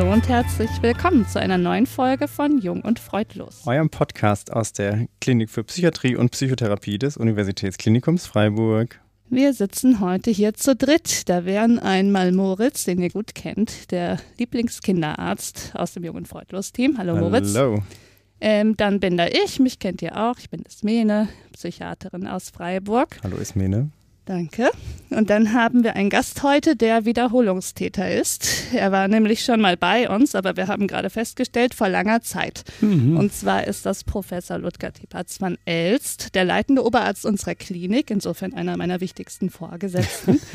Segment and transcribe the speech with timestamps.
[0.00, 3.66] Hallo und herzlich willkommen zu einer neuen Folge von Jung und Freudlos.
[3.66, 8.98] Eurem Podcast aus der Klinik für Psychiatrie und Psychotherapie des Universitätsklinikums Freiburg.
[9.28, 11.28] Wir sitzen heute hier zu dritt.
[11.28, 16.96] Da wären einmal Moritz, den ihr gut kennt, der Lieblingskinderarzt aus dem Jung und Freudlos-Team.
[16.96, 17.54] Hallo Moritz.
[17.54, 17.82] Hallo.
[18.40, 20.38] Ähm, dann bin da ich, mich kennt ihr auch.
[20.38, 23.18] Ich bin Ismene, Psychiaterin aus Freiburg.
[23.22, 23.90] Hallo Ismene.
[24.24, 24.70] Danke.
[25.10, 28.72] Und dann haben wir einen Gast heute, der Wiederholungstäter ist.
[28.72, 32.64] Er war nämlich schon mal bei uns, aber wir haben gerade festgestellt, vor langer Zeit.
[32.80, 33.16] Mhm.
[33.16, 38.54] Und zwar ist das Professor Ludger Tipatz van Elst, der leitende Oberarzt unserer Klinik, insofern
[38.54, 40.40] einer meiner wichtigsten Vorgesetzten.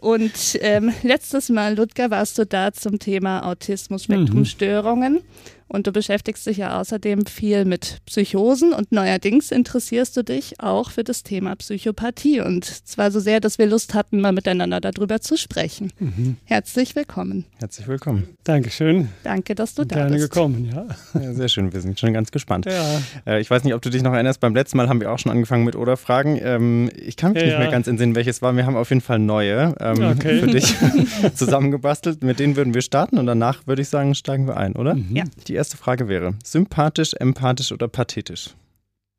[0.00, 5.14] Und ähm, letztes Mal, Ludger, warst du da zum Thema Autismus-Spektrumstörungen.
[5.14, 5.22] Mhm.
[5.68, 10.90] Und du beschäftigst dich ja außerdem viel mit Psychosen und neuerdings interessierst du dich auch
[10.90, 12.40] für das Thema Psychopathie.
[12.40, 15.92] Und zwar so sehr, dass wir Lust hatten, mal miteinander darüber zu sprechen.
[15.98, 16.36] Mhm.
[16.44, 17.44] Herzlich willkommen.
[17.58, 18.28] Herzlich willkommen.
[18.44, 19.08] Dankeschön.
[19.22, 20.32] Danke, dass du da Gerne bist.
[20.32, 20.70] Gerne gekommen,
[21.14, 21.20] ja.
[21.20, 21.32] ja.
[21.32, 22.66] Sehr schön, wir sind schon ganz gespannt.
[22.66, 23.00] Ja.
[23.26, 25.18] Äh, ich weiß nicht, ob du dich noch erinnerst, beim letzten Mal haben wir auch
[25.18, 26.38] schon angefangen mit Oder-Fragen.
[26.42, 28.54] Ähm, ich kann mich ja, nicht mehr ganz entsinnen, welches war.
[28.54, 30.40] Wir haben auf jeden Fall neue ähm, okay.
[30.40, 30.74] für dich
[31.34, 32.22] zusammengebastelt.
[32.22, 34.94] Mit denen würden wir starten und danach würde ich sagen, steigen wir ein, oder?
[34.94, 35.16] Mhm.
[35.16, 35.24] Ja.
[35.48, 38.50] Die erste Frage wäre: Sympathisch, empathisch oder pathetisch?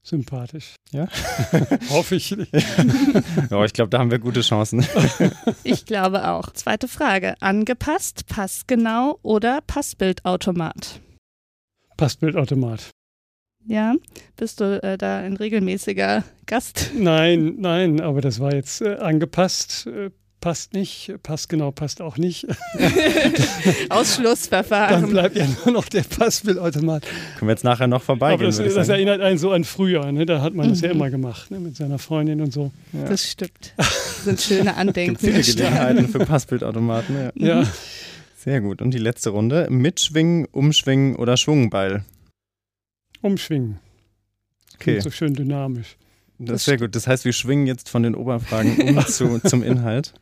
[0.03, 0.75] Sympathisch.
[0.91, 1.07] Ja?
[1.89, 2.53] Hoffe ich nicht.
[3.49, 4.85] ja, ich glaube, da haben wir gute Chancen.
[5.63, 6.51] ich glaube auch.
[6.51, 11.01] Zweite Frage: Angepasst, passgenau oder Passbildautomat?
[11.97, 12.91] Passbildautomat.
[13.67, 13.95] Ja,
[14.35, 16.91] bist du äh, da ein regelmäßiger Gast?
[16.95, 19.87] Nein, nein, aber das war jetzt äh, angepasst.
[19.87, 20.11] Äh,
[20.45, 22.45] passt nicht, passt genau, passt auch nicht.
[23.89, 25.01] Ausschlussverfahren.
[25.01, 27.01] Dann bleibt ja nur noch der Passbildautomat.
[27.01, 28.53] Können wir jetzt nachher noch vorbeigehen?
[28.53, 30.27] Aber das, das erinnert einen so an früher, ne?
[30.27, 30.69] da hat man mhm.
[30.69, 30.97] das ja mhm.
[30.97, 31.59] immer gemacht, ne?
[31.59, 32.71] mit seiner Freundin und so.
[32.93, 33.05] Ja.
[33.05, 33.73] Das stimmt.
[33.75, 35.17] Das sind schöne Andenken.
[35.17, 37.31] Gibt viele Gelegenheiten für Passbildautomaten.
[37.33, 37.61] Ja.
[37.61, 37.67] ja.
[38.37, 38.83] Sehr gut.
[38.83, 39.65] Und die letzte Runde.
[39.71, 42.05] Mitschwingen, umschwingen oder Schwungbeil?
[43.23, 43.79] Umschwingen.
[44.75, 44.99] Okay.
[44.99, 45.97] so schön dynamisch.
[46.37, 46.95] Das ist sehr gut.
[46.95, 50.13] Das heißt, wir schwingen jetzt von den Oberfragen um zu, zum Inhalt.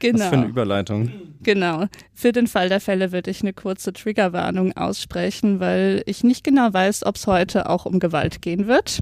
[0.00, 0.18] Genau.
[0.18, 1.12] Was für eine Überleitung.
[1.42, 1.86] Genau.
[2.14, 6.72] Für den Fall der Fälle würde ich eine kurze Triggerwarnung aussprechen, weil ich nicht genau
[6.72, 9.00] weiß, ob es heute auch um Gewalt gehen wird.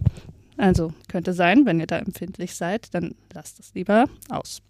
[0.56, 4.60] Also könnte sein, wenn ihr da empfindlich seid, dann lasst es lieber aus.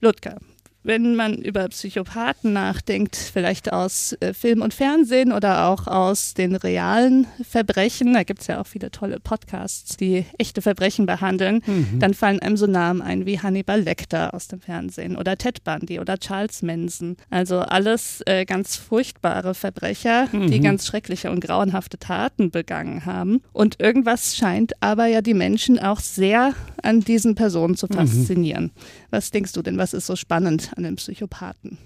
[0.00, 0.38] Ludger,
[0.84, 6.56] wenn man über Psychopathen nachdenkt, vielleicht aus äh, Film und Fernsehen oder auch aus den
[6.56, 11.98] realen Verbrechen, da gibt es ja auch viele tolle Podcasts, die echte Verbrechen behandeln, mhm.
[11.98, 16.00] dann fallen einem so Namen ein wie Hannibal Lecter aus dem Fernsehen oder Ted Bundy
[16.00, 17.16] oder Charles Manson.
[17.30, 20.50] Also alles äh, ganz furchtbare Verbrecher, mhm.
[20.50, 23.42] die ganz schreckliche und grauenhafte Taten begangen haben.
[23.52, 27.94] Und irgendwas scheint aber ja die Menschen auch sehr an diesen Personen zu mhm.
[27.94, 28.64] faszinieren.
[28.64, 29.01] Mhm.
[29.12, 31.76] Was denkst du denn, was ist so spannend an den Psychopathen?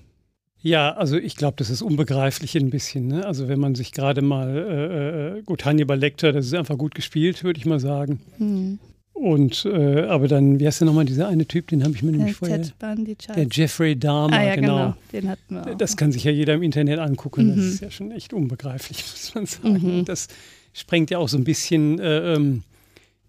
[0.63, 3.09] Ja, also ich glaube, das ist unbegreiflich ein bisschen.
[3.09, 3.27] Ne?
[3.27, 6.95] Also wenn man sich gerade mal, äh, äh, gut, Hannibal Lecter, das ist einfach gut
[6.95, 8.21] gespielt, würde ich mal sagen.
[8.39, 8.79] Mhm.
[9.13, 12.13] Und äh, aber dann, wie heißt der nochmal, dieser eine Typ, den habe ich mir
[12.13, 12.59] nämlich vorher.
[12.59, 14.77] Der Jeffrey Dahmer, ah, ja, genau.
[14.77, 14.95] genau.
[15.13, 15.79] Den hatten wir auch.
[15.79, 17.47] Das kann sich ja jeder im Internet angucken.
[17.47, 17.57] Mhm.
[17.57, 19.99] Das ist ja schon echt unbegreiflich, muss man sagen.
[19.99, 20.05] Mhm.
[20.05, 20.29] Das
[20.75, 22.63] sprengt ja auch so ein bisschen äh, ähm,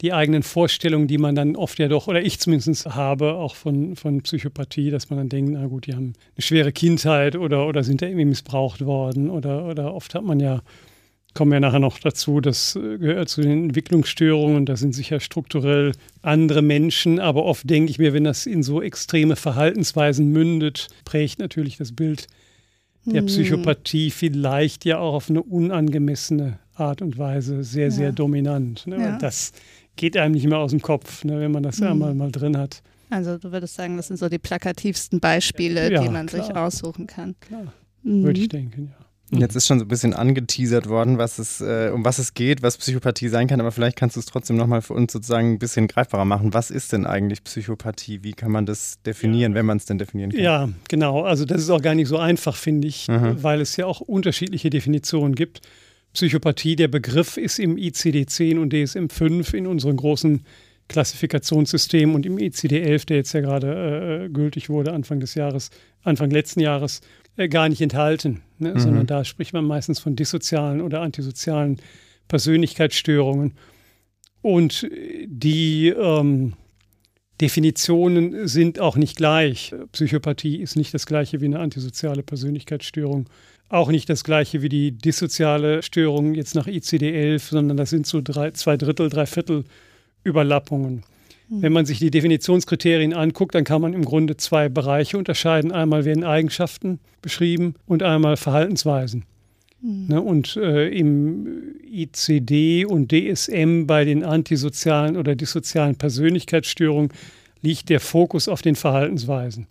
[0.02, 3.96] die eigenen Vorstellungen, die man dann oft ja doch, oder ich zumindest habe, auch von,
[3.96, 7.84] von Psychopathie, dass man dann denkt, na gut, die haben eine schwere Kindheit oder, oder
[7.84, 10.62] sind da irgendwie missbraucht worden oder, oder oft hat man ja,
[11.34, 16.62] kommen wir nachher noch dazu, das gehört zu den Entwicklungsstörungen, da sind sicher strukturell andere
[16.62, 21.78] Menschen, aber oft denke ich mir, wenn das in so extreme Verhaltensweisen mündet, prägt natürlich
[21.78, 22.28] das Bild
[23.06, 23.28] der mhm.
[23.28, 27.92] Psychopathie vielleicht ja auch auf eine unangemessene Art und Weise sehr, ja.
[27.92, 28.86] sehr dominant.
[28.86, 28.98] Ne?
[28.98, 29.18] Ja.
[29.18, 29.54] Das
[29.98, 31.88] geht einem nicht mehr aus dem Kopf, ne, wenn man das mhm.
[31.88, 32.82] einmal mal drin hat.
[33.10, 36.46] Also du würdest sagen, das sind so die plakativsten Beispiele, ja, die man klar.
[36.46, 37.36] sich aussuchen kann.
[37.40, 37.74] Klar,
[38.04, 38.24] mhm.
[38.24, 39.08] würde ich denken, ja.
[39.30, 42.62] Jetzt ist schon so ein bisschen angeteasert worden, was es, äh, um was es geht,
[42.62, 45.60] was Psychopathie sein kann, aber vielleicht kannst du es trotzdem nochmal für uns sozusagen ein
[45.60, 46.54] bisschen greifbarer machen.
[46.54, 48.24] Was ist denn eigentlich Psychopathie?
[48.24, 50.40] Wie kann man das definieren, wenn man es denn definieren kann?
[50.40, 51.24] Ja, genau.
[51.24, 53.44] Also das ist auch gar nicht so einfach, finde ich, mhm.
[53.44, 55.60] weil es ja auch unterschiedliche Definitionen gibt.
[56.18, 60.44] Psychopathie, der Begriff ist im ICD-10 und DSM-5 in unseren großen
[60.88, 65.70] Klassifikationssystemen und im ICD-11, der jetzt ja gerade äh, gültig wurde, Anfang des Jahres,
[66.02, 67.02] Anfang letzten Jahres,
[67.36, 68.74] äh, gar nicht enthalten, ne?
[68.74, 68.80] mhm.
[68.80, 71.78] sondern da spricht man meistens von dissozialen oder antisozialen
[72.28, 73.54] Persönlichkeitsstörungen.
[74.42, 74.90] Und
[75.28, 76.54] die ähm,
[77.40, 79.76] Definitionen sind auch nicht gleich.
[79.92, 83.30] Psychopathie ist nicht das gleiche wie eine antisoziale Persönlichkeitsstörung
[83.70, 88.22] auch nicht das gleiche wie die dissoziale Störung jetzt nach ICD-11, sondern das sind so
[88.24, 89.66] drei, zwei Drittel, drei Viertel
[90.24, 91.04] Überlappungen.
[91.50, 91.62] Mhm.
[91.62, 95.72] Wenn man sich die Definitionskriterien anguckt, dann kann man im Grunde zwei Bereiche unterscheiden.
[95.72, 99.26] Einmal werden Eigenschaften beschrieben und einmal Verhaltensweisen.
[99.82, 100.06] Mhm.
[100.08, 107.12] Ne, und äh, im ICD und DSM bei den antisozialen oder dissozialen Persönlichkeitsstörungen
[107.62, 109.68] liegt der Fokus auf den Verhaltensweisen.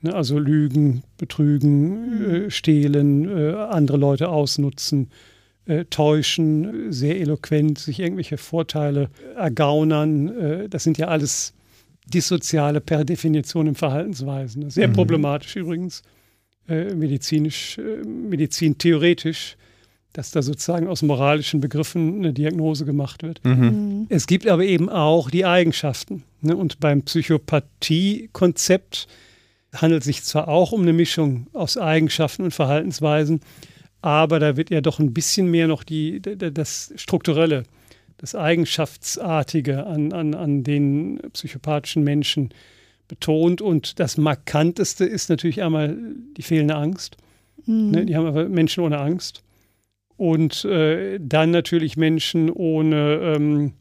[0.00, 2.30] Ne, also Lügen, Betrügen, mhm.
[2.30, 5.10] äh, Stehlen, äh, andere Leute ausnutzen,
[5.66, 10.28] äh, täuschen, sehr eloquent, sich irgendwelche Vorteile ergaunern.
[10.28, 11.52] Äh, das sind ja alles
[12.06, 14.70] dissoziale per Definition im Verhaltensweisen.
[14.70, 14.92] Sehr mhm.
[14.92, 16.02] problematisch übrigens,
[16.68, 19.56] äh, medizinisch, äh, medizintheoretisch
[20.14, 23.40] dass da sozusagen aus moralischen Begriffen eine Diagnose gemacht wird.
[23.44, 23.52] Mhm.
[23.52, 24.06] mhm.
[24.08, 26.24] Es gibt aber eben auch die Eigenschaften.
[26.40, 26.56] Ne?
[26.56, 29.06] Und beim Psychopathie-Konzept
[29.74, 33.40] handelt sich zwar auch um eine Mischung aus Eigenschaften und Verhaltensweisen,
[34.00, 37.64] aber da wird ja doch ein bisschen mehr noch die, das Strukturelle,
[38.16, 42.50] das Eigenschaftsartige an, an, an den psychopathischen Menschen
[43.08, 43.60] betont.
[43.60, 45.96] Und das Markanteste ist natürlich einmal
[46.36, 47.16] die fehlende Angst.
[47.66, 47.90] Mhm.
[47.90, 48.06] Ne?
[48.06, 49.42] Die haben aber Menschen ohne Angst.
[50.16, 53.72] Und äh, dann natürlich Menschen ohne ähm,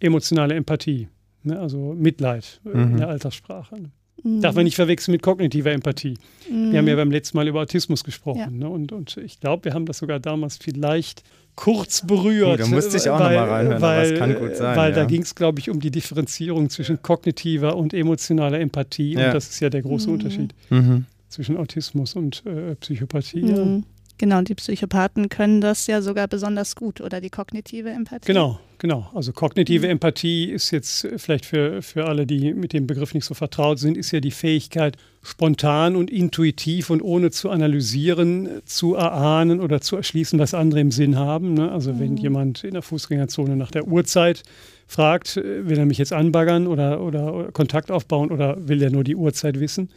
[0.00, 1.08] emotionale Empathie,
[1.44, 1.58] ne?
[1.60, 2.92] also Mitleid äh, mhm.
[2.92, 3.76] in der Alterssprache.
[4.22, 4.40] Mhm.
[4.40, 6.18] Darf man nicht verwechseln mit kognitiver Empathie.
[6.50, 6.72] Mhm.
[6.72, 8.38] Wir haben ja beim letzten Mal über Autismus gesprochen.
[8.38, 8.50] Ja.
[8.50, 8.68] Ne?
[8.68, 11.22] Und, und ich glaube, wir haben das sogar damals vielleicht
[11.54, 12.60] kurz berührt.
[12.60, 14.76] Da musste ich auch nochmal reinhören, weil, das kann gut sein.
[14.76, 14.96] Weil ja.
[14.96, 19.14] da ging es, glaube ich, um die Differenzierung zwischen kognitiver und emotionaler Empathie.
[19.14, 19.26] Ja.
[19.26, 20.14] Und das ist ja der große mhm.
[20.14, 21.06] Unterschied mhm.
[21.28, 23.42] zwischen Autismus und äh, Psychopathie.
[23.42, 23.84] Mhm.
[24.18, 28.26] Genau, und die Psychopathen können das ja sogar besonders gut oder die kognitive Empathie.
[28.26, 29.10] Genau, genau.
[29.14, 29.92] Also kognitive mhm.
[29.92, 33.96] Empathie ist jetzt vielleicht für, für alle, die mit dem Begriff nicht so vertraut sind,
[33.96, 39.96] ist ja die Fähigkeit, spontan und intuitiv und ohne zu analysieren, zu erahnen oder zu
[39.96, 41.54] erschließen, was andere im Sinn haben.
[41.54, 41.70] Ne?
[41.70, 42.00] Also mhm.
[42.00, 44.42] wenn jemand in der Fußgängerzone nach der Uhrzeit
[44.86, 49.04] fragt, will er mich jetzt anbaggern oder, oder, oder Kontakt aufbauen oder will er nur
[49.04, 49.90] die Uhrzeit wissen?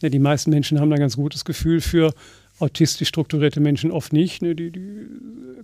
[0.00, 2.12] Ja, die meisten Menschen haben da ein ganz gutes Gefühl für
[2.58, 4.42] autistisch strukturierte Menschen oft nicht.
[4.42, 4.54] Ne?
[4.54, 5.06] Die, die,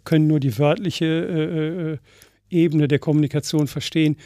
[0.05, 1.99] können nur die wörtliche äh, äh,
[2.50, 4.17] Ebene der Kommunikation verstehen.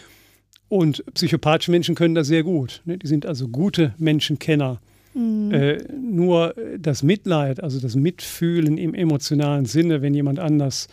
[0.69, 2.83] Und psychopathische Menschen können das sehr gut.
[2.85, 2.99] Ne?
[2.99, 4.81] Die sind also gute Menschenkenner.
[5.15, 5.53] Mhm.
[5.53, 10.89] Äh, nur das Mitleid, also das Mitfühlen im emotionalen Sinne, wenn jemand anders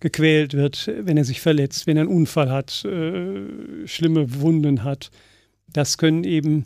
[0.00, 5.10] gequält wird, wenn er sich verletzt, wenn er einen Unfall hat, äh, schlimme Wunden hat,
[5.72, 6.64] das können eben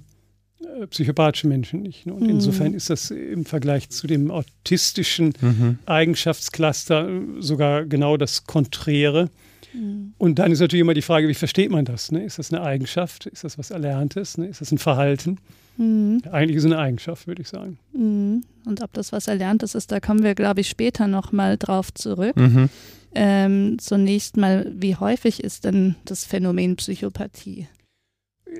[0.60, 2.06] äh, psychopathische Menschen nicht.
[2.06, 2.14] Ne?
[2.14, 2.30] Und mhm.
[2.30, 5.78] insofern ist das im Vergleich zu dem autistischen mhm.
[5.86, 9.30] Eigenschaftscluster äh, sogar genau das Konträre.
[9.72, 10.14] Mhm.
[10.18, 12.12] Und dann ist natürlich immer die Frage, wie versteht man das?
[12.12, 12.24] Ne?
[12.24, 13.26] Ist das eine Eigenschaft?
[13.26, 14.38] Ist das was Erlerntes?
[14.38, 14.46] Ne?
[14.46, 15.38] Ist das ein Verhalten?
[15.76, 16.22] Mhm.
[16.30, 17.78] Eigentlich ist es eine Eigenschaft, würde ich sagen.
[17.92, 18.44] Mhm.
[18.64, 22.36] Und ob das was Erlerntes ist, da kommen wir, glaube ich, später nochmal drauf zurück.
[22.36, 22.68] Mhm.
[23.14, 27.68] Ähm, zunächst mal, wie häufig ist denn das Phänomen Psychopathie?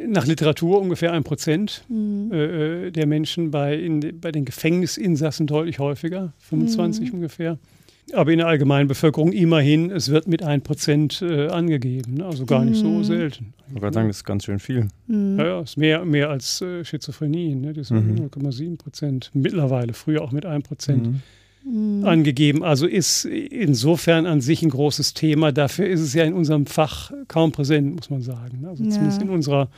[0.06, 2.30] nach Literatur ungefähr ein Prozent mhm.
[2.32, 7.14] Äh, äh, der Menschen, bei, in, bei den Gefängnisinsassen deutlich häufiger, 25 mhm.
[7.14, 7.58] ungefähr.
[8.12, 12.24] Aber in der allgemeinen Bevölkerung immerhin, es wird mit ein Prozent äh, angegeben, ne?
[12.24, 13.04] also gar nicht so mhm.
[13.04, 13.54] selten.
[13.74, 14.88] Ich wollte sagen, das ist ganz schön viel.
[15.06, 15.38] Mhm.
[15.38, 17.74] Ja, ja, ist mehr, mehr als äh, Schizophrenie, ne?
[17.74, 21.22] das sind 0,7 Prozent mittlerweile, früher auch mit 1 Prozent mhm
[21.68, 22.04] mhm.
[22.04, 22.62] angegeben.
[22.62, 25.52] Also ist insofern an sich ein großes Thema.
[25.52, 28.64] Dafür ist es ja in unserem Fach kaum präsent, muss man sagen.
[28.66, 28.90] Also ja.
[28.90, 29.68] zumindest in unserer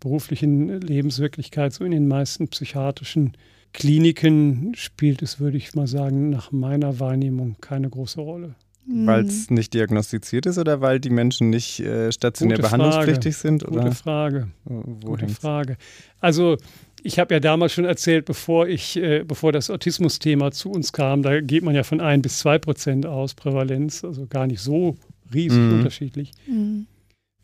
[0.00, 3.32] beruflichen Lebenswirklichkeit, so in den meisten psychiatrischen
[3.72, 8.54] Kliniken spielt es, würde ich mal sagen, nach meiner Wahrnehmung keine große Rolle.
[8.90, 13.48] Weil es nicht diagnostiziert ist oder weil die Menschen nicht äh, stationär Gute behandlungspflichtig Frage.
[13.48, 13.68] sind?
[13.68, 13.82] Oder?
[13.82, 14.48] Gute Frage.
[14.64, 15.76] Wo Gute Frage.
[16.20, 16.56] Also
[17.02, 21.22] ich habe ja damals schon erzählt, bevor ich, äh, bevor das Autismus-Thema zu uns kam,
[21.22, 24.96] da geht man ja von ein bis zwei Prozent aus Prävalenz, also gar nicht so
[25.34, 25.74] riesig mhm.
[25.74, 26.32] unterschiedlich.
[26.46, 26.86] Mhm.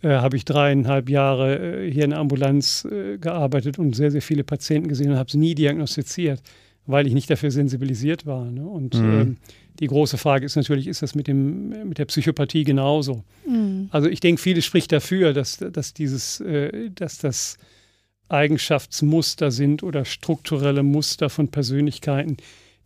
[0.04, 4.20] Äh, habe ich dreieinhalb Jahre äh, hier in der Ambulanz äh, gearbeitet und sehr, sehr
[4.20, 6.42] viele Patienten gesehen und habe es nie diagnostiziert,
[6.84, 8.44] weil ich nicht dafür sensibilisiert war.
[8.50, 8.66] Ne?
[8.66, 9.20] Und mhm.
[9.20, 9.36] ähm,
[9.80, 13.24] die große Frage ist natürlich, ist das mit, dem, mit der Psychopathie genauso?
[13.48, 13.88] Mhm.
[13.92, 17.56] Also ich denke, vieles spricht dafür, dass, dass dieses, äh, dass das
[18.28, 22.36] Eigenschaftsmuster sind oder strukturelle Muster von Persönlichkeiten,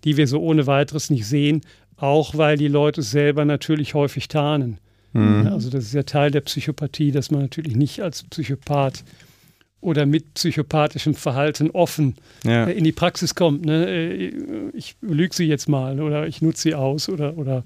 [0.05, 1.63] die wir so ohne weiteres nicht sehen,
[1.97, 4.79] auch weil die Leute selber natürlich häufig tarnen.
[5.13, 5.49] Mhm.
[5.49, 9.05] Also das ist ja Teil der Psychopathie, dass man natürlich nicht als Psychopath
[9.81, 12.67] oder mit psychopathischem Verhalten offen ja.
[12.67, 13.65] Äh, in die Praxis kommt.
[13.65, 13.89] Ne?
[13.89, 14.33] Äh,
[14.75, 17.65] ich lüge sie jetzt mal oder ich nutze sie aus oder, oder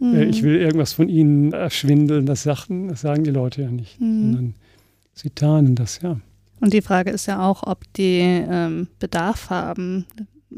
[0.00, 0.30] äh, mhm.
[0.30, 2.26] ich will irgendwas von ihnen erschwindeln.
[2.26, 4.22] Das, sagen, das sagen die Leute ja nicht, mhm.
[4.22, 4.54] sondern
[5.14, 6.18] sie tarnen das, ja.
[6.60, 10.06] Und die Frage ist ja auch, ob die ähm, Bedarf haben,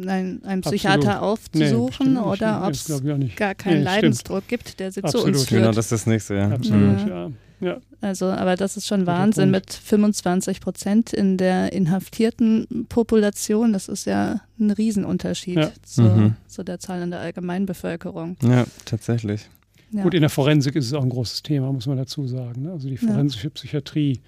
[0.07, 1.71] einen, einen Psychiater Absolut.
[1.71, 2.91] aufzusuchen nee, oder ob es
[3.37, 5.27] gar keinen nee, Leidensdruck gibt, der sie Absolut.
[5.27, 5.63] zu uns führt.
[5.63, 6.49] Genau, das ist das nächste, ja.
[6.51, 7.27] Absolut, ja.
[7.27, 7.31] ja.
[7.61, 7.81] Ja.
[8.01, 13.73] Also, aber das ist schon Wahnsinn mit 25 Prozent in der inhaftierten Population.
[13.73, 15.73] Das ist ja ein Riesenunterschied ja.
[15.83, 16.37] zu, mhm.
[16.47, 18.37] zu der Zahl in der Allgemeinbevölkerung.
[18.43, 19.49] Ja, tatsächlich.
[19.93, 20.03] Ja.
[20.03, 22.63] Gut, in der Forensik ist es auch ein großes Thema, muss man dazu sagen.
[22.63, 22.73] Ne?
[22.73, 24.21] Also die forensische Psychiatrie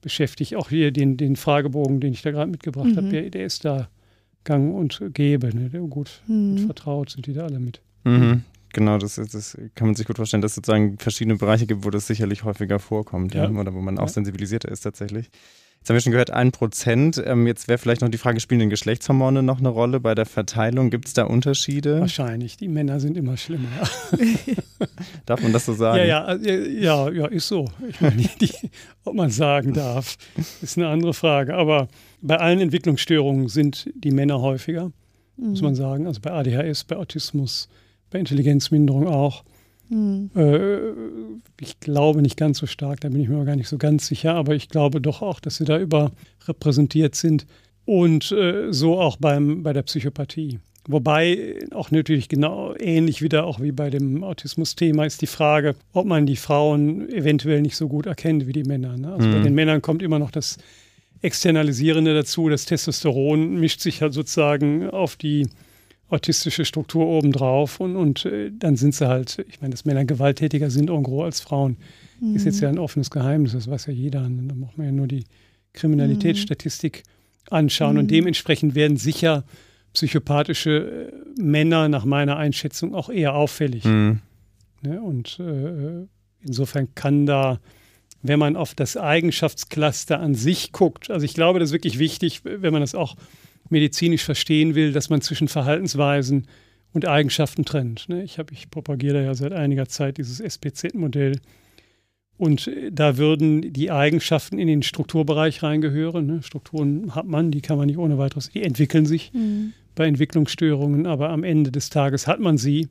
[0.00, 2.96] beschäftigt auch hier den, den Fragebogen, den ich da gerade mitgebracht mhm.
[2.96, 3.88] habe, der, der, ist da
[4.46, 5.54] gang und gäbe.
[5.54, 5.68] Ne?
[5.88, 6.56] Gut, mhm.
[6.56, 7.82] gut vertraut sind die da alle mit.
[8.04, 8.44] Mhm.
[8.72, 11.90] Genau, das, das, kann man sich gut vorstellen, dass es sozusagen verschiedene Bereiche gibt, wo
[11.90, 13.44] das sicherlich häufiger vorkommt, ja.
[13.44, 14.08] Ja, oder wo man auch ja.
[14.08, 15.30] sensibilisierter ist tatsächlich.
[15.86, 17.22] Jetzt haben wir schon gehört, ein Prozent.
[17.24, 20.26] Ähm, jetzt wäre vielleicht noch die Frage, spielen denn Geschlechtshormone noch eine Rolle bei der
[20.26, 20.90] Verteilung?
[20.90, 22.00] Gibt es da Unterschiede?
[22.00, 22.56] Wahrscheinlich.
[22.56, 23.68] Die Männer sind immer schlimmer.
[25.26, 25.98] darf man das so sagen?
[26.06, 27.70] Ja, ja, ja, ja ist so.
[27.88, 28.50] Ich meine, die,
[29.04, 30.16] ob man sagen darf,
[30.60, 31.54] ist eine andere Frage.
[31.54, 31.86] Aber
[32.26, 34.92] bei allen Entwicklungsstörungen sind die Männer häufiger,
[35.36, 35.50] mhm.
[35.50, 36.06] muss man sagen.
[36.06, 37.68] Also bei ADHS, bei Autismus,
[38.10, 39.44] bei Intelligenzminderung auch.
[39.88, 40.30] Mhm.
[40.34, 40.78] Äh,
[41.60, 44.34] ich glaube nicht ganz so stark, da bin ich mir gar nicht so ganz sicher,
[44.34, 47.46] aber ich glaube doch auch, dass sie da überrepräsentiert sind.
[47.84, 50.58] Und äh, so auch beim, bei der Psychopathie.
[50.88, 56.06] Wobei auch natürlich genau ähnlich wieder auch wie bei dem Autismus-Thema ist die Frage, ob
[56.06, 58.96] man die Frauen eventuell nicht so gut erkennt wie die Männer.
[58.96, 59.12] Ne?
[59.12, 59.32] Also mhm.
[59.32, 60.58] bei den Männern kommt immer noch das
[61.22, 65.48] Externalisierende dazu, das Testosteron mischt sich halt sozusagen auf die
[66.08, 70.70] autistische Struktur obendrauf und, und äh, dann sind sie halt, ich meine, dass Männer gewalttätiger
[70.70, 71.78] sind en gros als Frauen,
[72.20, 72.36] mhm.
[72.36, 74.20] ist jetzt ja ein offenes Geheimnis, das weiß ja jeder.
[74.22, 75.24] Da braucht man ja nur die
[75.72, 77.02] Kriminalitätsstatistik
[77.50, 78.00] anschauen mhm.
[78.00, 79.44] und dementsprechend werden sicher
[79.92, 83.84] psychopathische äh, Männer nach meiner Einschätzung auch eher auffällig.
[83.84, 84.20] Mhm.
[84.84, 86.06] Ja, und äh,
[86.40, 87.60] insofern kann da,
[88.28, 92.42] wenn man auf das Eigenschaftscluster an sich guckt, also ich glaube, das ist wirklich wichtig,
[92.44, 93.16] wenn man das auch
[93.68, 96.46] medizinisch verstehen will, dass man zwischen Verhaltensweisen
[96.92, 98.08] und Eigenschaften trennt.
[98.08, 98.22] Ne?
[98.22, 101.40] Ich, hab, ich propagiere ja seit einiger Zeit dieses SPZ-Modell.
[102.38, 106.26] Und äh, da würden die Eigenschaften in den Strukturbereich reingehören.
[106.26, 106.42] Ne?
[106.42, 109.72] Strukturen hat man, die kann man nicht ohne weiteres, die entwickeln sich mhm.
[109.94, 112.88] bei Entwicklungsstörungen, aber am Ende des Tages hat man sie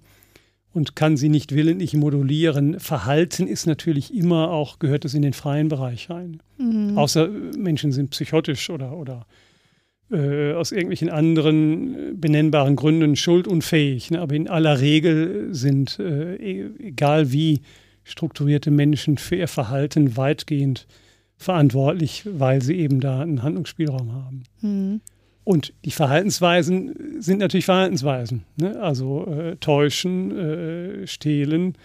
[0.75, 2.81] und kann sie nicht willentlich modulieren.
[2.81, 6.41] Verhalten ist natürlich immer auch, gehört es in den freien Bereich rein.
[6.57, 6.97] Mhm.
[6.97, 9.25] Außer Menschen sind psychotisch oder, oder
[10.11, 14.11] äh, aus irgendwelchen anderen äh, benennbaren Gründen schuldunfähig.
[14.11, 14.19] Ne?
[14.19, 17.61] Aber in aller Regel sind, äh, e-, egal wie
[18.03, 20.87] strukturierte Menschen für ihr Verhalten weitgehend
[21.37, 24.43] verantwortlich, weil sie eben da einen Handlungsspielraum haben.
[24.59, 25.01] Mhm.
[25.45, 28.43] Und die Verhaltensweisen sind natürlich Verhaltensweisen.
[28.57, 28.81] Ne?
[28.81, 31.75] Also äh, täuschen, äh, stehlen,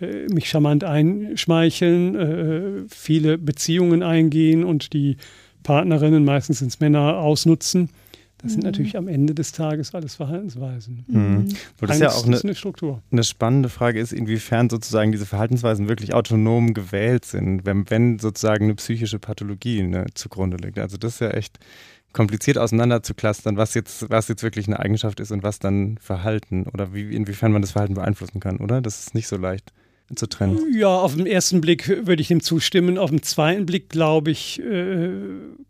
[0.00, 5.18] äh, mich charmant einschmeicheln, viele Beziehungen eingehen und die
[5.62, 7.90] Partnerinnen, meistens sind es Männer, ausnutzen.
[8.38, 8.54] Das mhm.
[8.54, 11.04] sind natürlich am Ende des Tages alles Verhaltensweisen.
[11.06, 11.48] Mhm.
[11.78, 13.02] Wo das ja auch eine, eine, Struktur.
[13.12, 18.64] Eine spannende Frage ist, inwiefern sozusagen diese Verhaltensweisen wirklich autonom gewählt sind, wenn, wenn sozusagen
[18.64, 20.78] eine psychische Pathologie ne, zugrunde liegt.
[20.78, 21.58] Also das ist ja echt
[22.12, 25.98] kompliziert auseinander zu clustern, was jetzt, was jetzt wirklich eine Eigenschaft ist und was dann
[25.98, 28.80] Verhalten oder wie, inwiefern man das Verhalten beeinflussen kann, oder?
[28.80, 29.72] Das ist nicht so leicht
[30.14, 30.58] zu trennen?
[30.74, 32.98] Ja, auf den ersten Blick würde ich ihm zustimmen.
[32.98, 35.10] Auf den zweiten Blick, glaube ich, äh,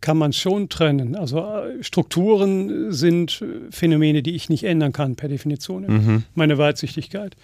[0.01, 1.17] kann man es schon trennen.
[1.17, 5.87] Also äh, Strukturen sind Phänomene, die ich nicht ändern kann, per Definition.
[5.87, 6.23] Mhm.
[6.35, 7.37] Meine Weitsichtigkeit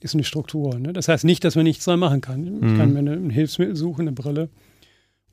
[0.00, 0.78] ist eine Struktur.
[0.78, 0.92] Ne?
[0.92, 2.46] Das heißt nicht, dass man nichts dran machen kann.
[2.46, 2.78] Ich mhm.
[2.78, 4.48] kann mir ein Hilfsmittel suchen, eine Brille.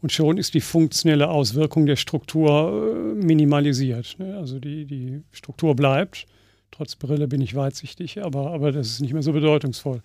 [0.04, 4.18] Und schon ist die funktionelle Auswirkung der Struktur äh, minimalisiert.
[4.20, 4.36] Ne?
[4.36, 6.26] Also die, die Struktur bleibt.
[6.72, 10.02] Trotz Brille bin ich weitsichtig, aber, aber das ist nicht mehr so bedeutungsvoll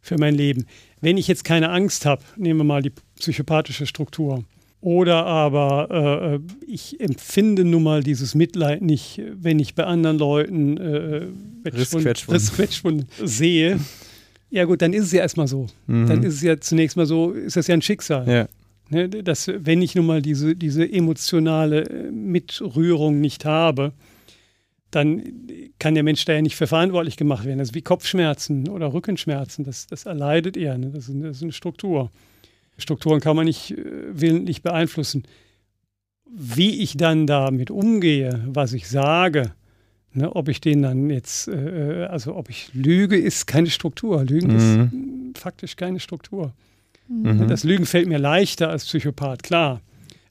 [0.00, 0.64] für mein Leben.
[1.02, 4.42] Wenn ich jetzt keine Angst habe, nehmen wir mal die psychopathische Struktur,
[4.80, 10.78] oder aber äh, ich empfinde nun mal dieses Mitleid nicht, wenn ich bei anderen Leuten
[10.78, 11.26] äh,
[11.68, 13.78] Rissquetschwunden sehe.
[14.48, 15.66] Ja gut, dann ist es ja erstmal so.
[15.86, 16.06] Mhm.
[16.06, 18.26] Dann ist es ja zunächst mal so, ist das ja ein Schicksal.
[18.26, 18.48] Ja.
[18.90, 23.92] Ne, dass, wenn ich nun mal diese, diese emotionale äh, Mitrührung nicht habe,
[24.90, 25.22] dann
[25.78, 27.58] kann der Mensch da ja nicht für verantwortlich gemacht werden.
[27.58, 30.76] Das ist wie Kopfschmerzen oder Rückenschmerzen, das, das erleidet er.
[30.76, 30.90] Ne?
[30.90, 32.10] Das, ist, das, ist, eine Struktur.
[32.76, 35.24] Strukturen kann man nicht äh, willentlich beeinflussen.
[36.26, 39.52] Wie ich dann damit umgehe, was ich sage,
[40.12, 44.24] ne, ob ich den dann jetzt, äh, also ob ich lüge, ist keine Struktur.
[44.24, 45.32] Lügen mhm.
[45.34, 46.52] ist faktisch keine Struktur.
[47.08, 47.48] Mhm.
[47.48, 49.80] Das Lügen fällt mir leichter als Psychopath, klar.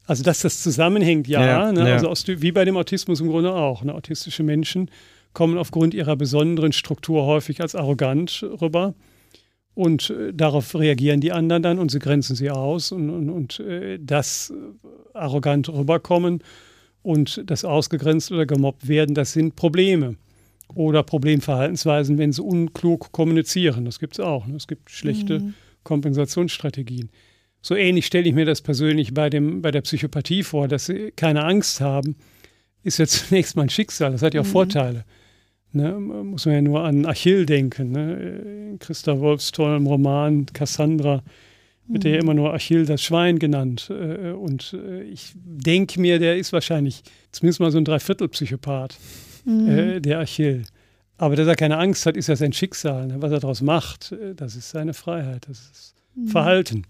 [0.08, 1.46] Also, dass das zusammenhängt, ja.
[1.46, 1.88] ja, ne?
[1.88, 1.94] ja.
[1.96, 3.84] Also, aus, wie bei dem Autismus im Grunde auch.
[3.84, 3.94] Ne?
[3.94, 4.90] Autistische Menschen
[5.34, 8.94] kommen aufgrund ihrer besonderen Struktur häufig als arrogant rüber.
[9.74, 12.92] Und äh, darauf reagieren die anderen dann und sie grenzen sie aus.
[12.92, 14.54] Und, und, und äh, das
[15.14, 16.44] arrogant rüberkommen
[17.04, 20.16] und das ausgegrenzt oder gemobbt werden, das sind Probleme.
[20.74, 23.86] Oder Problemverhaltensweisen, wenn sie unklug kommunizieren.
[23.86, 24.48] Das gibt es auch.
[24.48, 24.56] Ne?
[24.56, 25.54] Es gibt schlechte mhm.
[25.84, 27.10] Kompensationsstrategien.
[27.62, 31.12] So ähnlich stelle ich mir das persönlich bei, dem, bei der Psychopathie vor, dass sie
[31.16, 32.16] keine Angst haben,
[32.84, 34.12] ist ja zunächst mal ein Schicksal.
[34.12, 34.52] Das hat ja auch mhm.
[34.52, 35.06] Vorteile.
[35.74, 37.92] Ne, muss man ja nur an Achill denken.
[37.92, 38.76] Ne?
[38.80, 41.24] Christa Wolfs tollem Roman Cassandra
[41.88, 42.10] wird mhm.
[42.10, 43.90] ja immer nur Achill das Schwein genannt.
[43.90, 48.98] Äh, und äh, ich denke mir, der ist wahrscheinlich zumindest mal so ein Dreiviertel-Psychopath,
[49.46, 49.70] mhm.
[49.70, 50.64] Äh, der Achill.
[51.22, 53.06] Aber dass er keine Angst hat, ist ja sein Schicksal.
[53.06, 53.22] Ne?
[53.22, 56.28] Was er daraus macht, das ist seine Freiheit, das ist mhm.
[56.30, 56.88] Verhalten.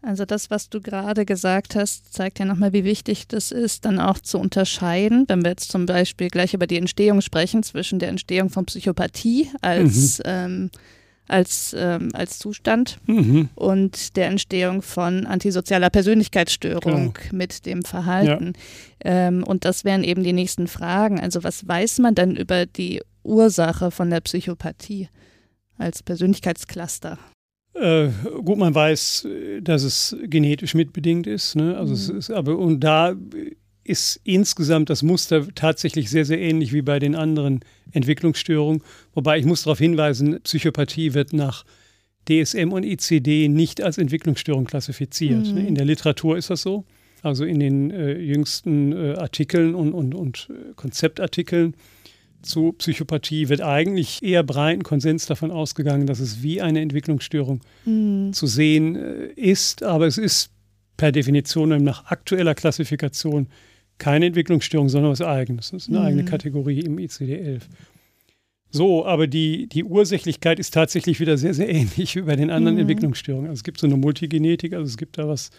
[0.00, 4.00] Also das, was du gerade gesagt hast, zeigt ja nochmal, wie wichtig das ist, dann
[4.00, 8.08] auch zu unterscheiden, wenn wir jetzt zum Beispiel gleich über die Entstehung sprechen, zwischen der
[8.08, 10.24] Entstehung von Psychopathie als, mhm.
[10.24, 10.70] ähm,
[11.28, 13.50] als, ähm, als Zustand mhm.
[13.56, 17.36] und der Entstehung von antisozialer Persönlichkeitsstörung genau.
[17.36, 18.54] mit dem Verhalten.
[19.04, 19.28] Ja.
[19.28, 21.20] Ähm, und das wären eben die nächsten Fragen.
[21.20, 25.08] Also was weiß man denn über die Ursache von der Psychopathie
[25.76, 27.18] als Persönlichkeitscluster?
[27.74, 28.08] Äh,
[28.44, 29.28] gut, man weiß,
[29.62, 31.56] dass es genetisch mitbedingt ist.
[31.56, 31.76] Ne?
[31.76, 31.94] Also mhm.
[31.94, 33.14] es ist aber und da
[33.84, 37.60] ist insgesamt das Muster tatsächlich sehr, sehr ähnlich wie bei den anderen
[37.92, 38.82] Entwicklungsstörungen.
[39.14, 41.64] Wobei ich muss darauf hinweisen, Psychopathie wird nach
[42.28, 45.46] DSM und ICD nicht als Entwicklungsstörung klassifiziert.
[45.46, 45.62] Ne?
[45.62, 45.68] Mhm.
[45.68, 46.84] In der Literatur ist das so.
[47.22, 51.74] Also in den äh, jüngsten äh, Artikeln und, und, und äh, Konzeptartikeln
[52.42, 58.32] zu Psychopathie wird eigentlich eher breiten Konsens davon ausgegangen, dass es wie eine Entwicklungsstörung mhm.
[58.32, 60.50] zu sehen äh, ist, aber es ist
[60.96, 63.48] per Definition nach aktueller Klassifikation
[63.98, 65.70] keine Entwicklungsstörung, sondern was eigenes.
[65.70, 66.06] Das ist eine mhm.
[66.06, 67.62] eigene Kategorie im ICD-11.
[68.70, 72.74] So, aber die, die Ursächlichkeit ist tatsächlich wieder sehr, sehr ähnlich wie bei den anderen
[72.76, 72.82] mhm.
[72.82, 73.50] Entwicklungsstörungen.
[73.50, 75.50] Also es gibt so eine Multigenetik, also es gibt da was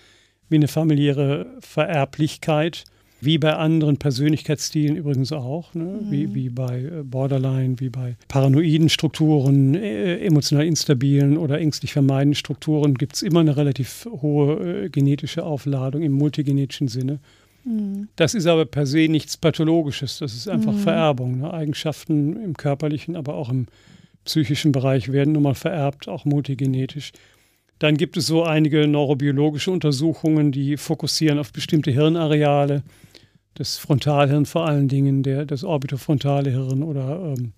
[0.50, 2.84] wie eine familiäre Vererblichkeit.
[3.24, 5.84] Wie bei anderen Persönlichkeitsstilen übrigens auch, ne?
[5.84, 6.12] mhm.
[6.12, 12.34] wie, wie bei äh, Borderline, wie bei paranoiden Strukturen, äh, emotional instabilen oder ängstlich vermeidenden
[12.34, 17.19] Strukturen gibt es immer eine relativ hohe äh, genetische Aufladung im multigenetischen Sinne.
[17.63, 18.08] Mhm.
[18.15, 20.80] Das ist aber per se nichts Pathologisches, das ist einfach mhm.
[20.80, 21.38] Vererbung.
[21.41, 21.54] Ne?
[21.54, 23.67] Eigenschaften im körperlichen, aber auch im
[24.26, 27.12] psychischen Bereich werden nun mal vererbt, auch multigenetisch.
[27.78, 32.84] Dann gibt es so einige neurobiologische Untersuchungen, die fokussieren auf bestimmte Hirnareale
[33.56, 37.54] das Frontalhirn vor allen Dingen, der, das orbitofrontale Hirn oder ähm,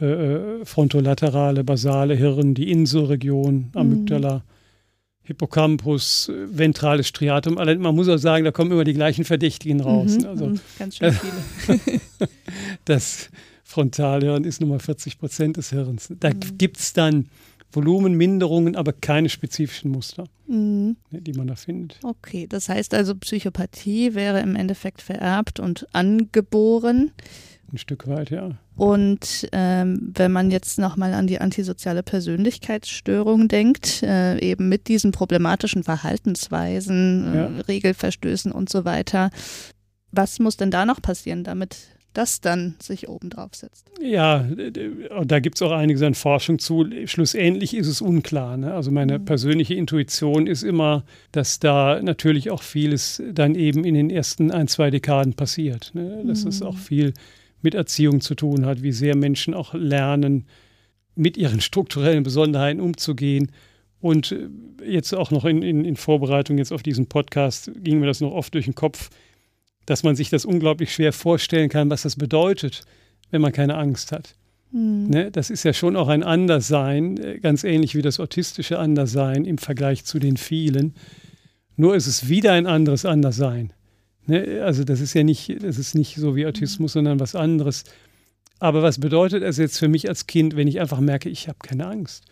[0.00, 4.42] äh, äh frontolaterale, basale Hirn, die Inselregion, Amygdala, mhm.
[5.22, 7.54] Hippocampus, ventrales Striatum.
[7.54, 10.18] Man muss auch sagen, da kommen immer die gleichen Verdächtigen raus.
[10.18, 11.12] Mhm, also, mhm, ganz schön
[11.58, 11.90] viele.
[12.84, 13.30] das
[13.62, 16.12] Frontalhirn ist Nummer 40 Prozent des Hirns.
[16.18, 16.58] Da mhm.
[16.58, 17.28] gibt es dann
[17.72, 20.96] Volumenminderungen, aber keine spezifischen Muster, mhm.
[21.10, 21.98] Ne, die man da findet.
[22.02, 27.12] Okay, das heißt also, Psychopathie wäre im Endeffekt vererbt und angeboren.
[27.72, 28.50] Ein Stück weit, ja.
[28.76, 35.12] Und ähm, wenn man jetzt nochmal an die antisoziale Persönlichkeitsstörung denkt, äh, eben mit diesen
[35.12, 37.44] problematischen Verhaltensweisen, ja.
[37.44, 39.30] äh, Regelverstößen und so weiter,
[40.10, 41.76] was muss denn da noch passieren, damit
[42.12, 43.86] das dann sich oben drauf setzt.
[44.00, 44.44] Ja,
[45.24, 46.86] da gibt es auch einiges an Forschung zu.
[47.06, 48.56] Schlussendlich ist es unklar.
[48.56, 48.74] Ne?
[48.74, 49.24] Also meine mhm.
[49.24, 54.66] persönliche Intuition ist immer, dass da natürlich auch vieles dann eben in den ersten ein,
[54.66, 55.92] zwei Dekaden passiert.
[55.94, 56.24] Ne?
[56.26, 56.46] Dass mhm.
[56.46, 57.14] das auch viel
[57.62, 60.46] mit Erziehung zu tun hat, wie sehr Menschen auch lernen,
[61.14, 63.52] mit ihren strukturellen Besonderheiten umzugehen.
[64.00, 64.48] Und äh,
[64.84, 68.32] jetzt auch noch in, in, in Vorbereitung jetzt auf diesen Podcast ging mir das noch
[68.32, 69.10] oft durch den Kopf
[69.86, 72.82] dass man sich das unglaublich schwer vorstellen kann, was das bedeutet,
[73.30, 74.34] wenn man keine Angst hat.
[74.72, 75.08] Mhm.
[75.08, 79.44] Ne, das ist ja schon auch ein Anderssein, äh, ganz ähnlich wie das autistische Anderssein
[79.44, 80.94] im Vergleich zu den vielen.
[81.76, 83.72] Nur ist es wieder ein anderes Anderssein.
[84.26, 86.98] Ne, also das ist ja nicht, das ist nicht so wie Autismus, mhm.
[86.98, 87.84] sondern was anderes.
[88.60, 91.58] Aber was bedeutet es jetzt für mich als Kind, wenn ich einfach merke, ich habe
[91.62, 92.24] keine Angst?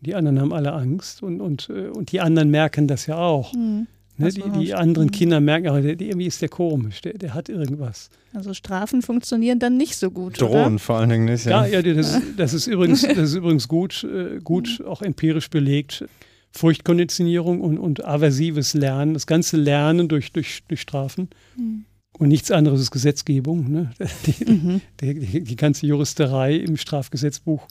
[0.00, 3.52] Die anderen haben alle Angst und, und, äh, und die anderen merken das ja auch.
[3.52, 3.86] Mhm.
[4.16, 7.48] Ne, die, die anderen Kinder merken, aber der, irgendwie ist der komisch, der, der hat
[7.48, 8.10] irgendwas.
[8.32, 10.40] Also Strafen funktionieren dann nicht so gut.
[10.40, 10.78] Drohen oder?
[10.78, 11.46] vor allen Dingen nicht.
[11.46, 14.86] Ja, ja, ja das, das, ist übrigens, das ist übrigens gut, äh, gut mhm.
[14.86, 16.04] auch empirisch belegt.
[16.52, 21.28] Furchtkonditionierung und, und aversives Lernen, das ganze Lernen durch, durch, durch Strafen.
[21.56, 21.84] Mhm.
[22.16, 23.68] Und nichts anderes ist Gesetzgebung.
[23.68, 23.90] Ne?
[24.26, 24.80] Die, mhm.
[25.00, 27.66] die, die, die, ganze Juristerei im Strafgesetzbuch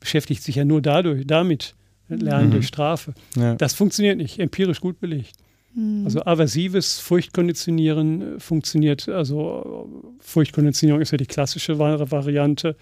[0.00, 1.76] beschäftigt sich ja nur dadurch, damit.
[2.08, 2.52] Lernen mhm.
[2.52, 3.14] durch Strafe.
[3.34, 3.54] Ja.
[3.54, 5.36] Das funktioniert nicht, empirisch gut belegt.
[5.74, 6.04] Mhm.
[6.04, 9.88] Also aversives Furchtkonditionieren äh, funktioniert, also
[10.20, 12.76] Furchtkonditionierung ist ja die klassische Variante.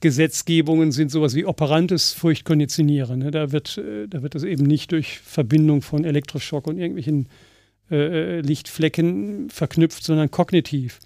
[0.00, 3.20] Gesetzgebungen sind sowas wie operantes Furchtkonditionieren.
[3.20, 3.30] Ne?
[3.30, 7.28] Da, wird, äh, da wird das eben nicht durch Verbindung von Elektroschock und irgendwelchen
[7.90, 10.98] äh, äh, Lichtflecken verknüpft, sondern kognitiv.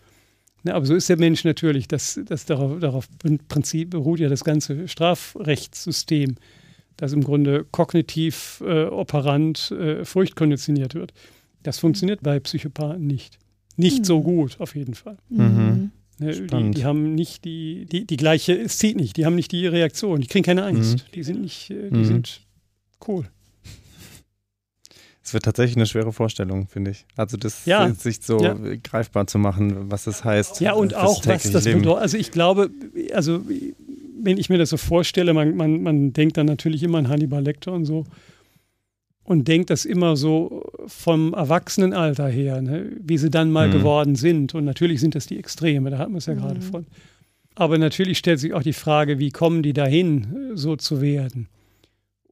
[0.65, 1.89] Aber so ist der Mensch natürlich.
[1.89, 3.09] Das, das darauf, darauf
[3.49, 6.37] Prinzip beruht ja das ganze Strafrechtssystem
[7.01, 11.15] dass im Grunde kognitiv äh, operant äh, Furcht konditioniert wird.
[11.63, 13.39] Das funktioniert bei Psychopathen nicht.
[13.77, 14.05] Nicht mhm.
[14.05, 15.17] so gut, auf jeden Fall.
[15.31, 15.93] Mhm.
[16.19, 19.51] Ne, die, die, haben nicht die, die, die gleiche, es zieht nicht, die haben nicht
[19.51, 21.13] die Reaktion, die kriegen keine Angst, mhm.
[21.15, 22.05] die sind nicht, äh, die mhm.
[22.05, 22.43] sind
[23.09, 23.25] cool.
[25.23, 27.07] Es wird tatsächlich eine schwere Vorstellung, finde ich.
[27.15, 27.89] Also das ja.
[27.95, 28.55] sich so ja.
[28.83, 30.61] greifbar zu machen, was das heißt.
[30.61, 32.03] Ja, und auch was das bedeutet.
[32.03, 32.71] Also ich glaube,
[33.15, 33.43] also
[34.23, 37.43] wenn ich mir das so vorstelle, man, man, man denkt dann natürlich immer an Hannibal
[37.43, 38.05] Lecter und so
[39.25, 43.73] und denkt das immer so vom Erwachsenenalter her, ne, wie sie dann mal mhm.
[43.73, 44.55] geworden sind.
[44.55, 46.41] Und natürlich sind das die Extreme, da hatten wir es ja mhm.
[46.41, 46.87] gerade von.
[47.55, 51.49] Aber natürlich stellt sich auch die Frage, wie kommen die dahin, so zu werden?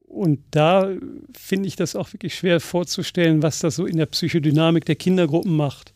[0.07, 0.89] Und da
[1.37, 5.55] finde ich das auch wirklich schwer vorzustellen, was das so in der Psychodynamik der Kindergruppen
[5.55, 5.93] macht.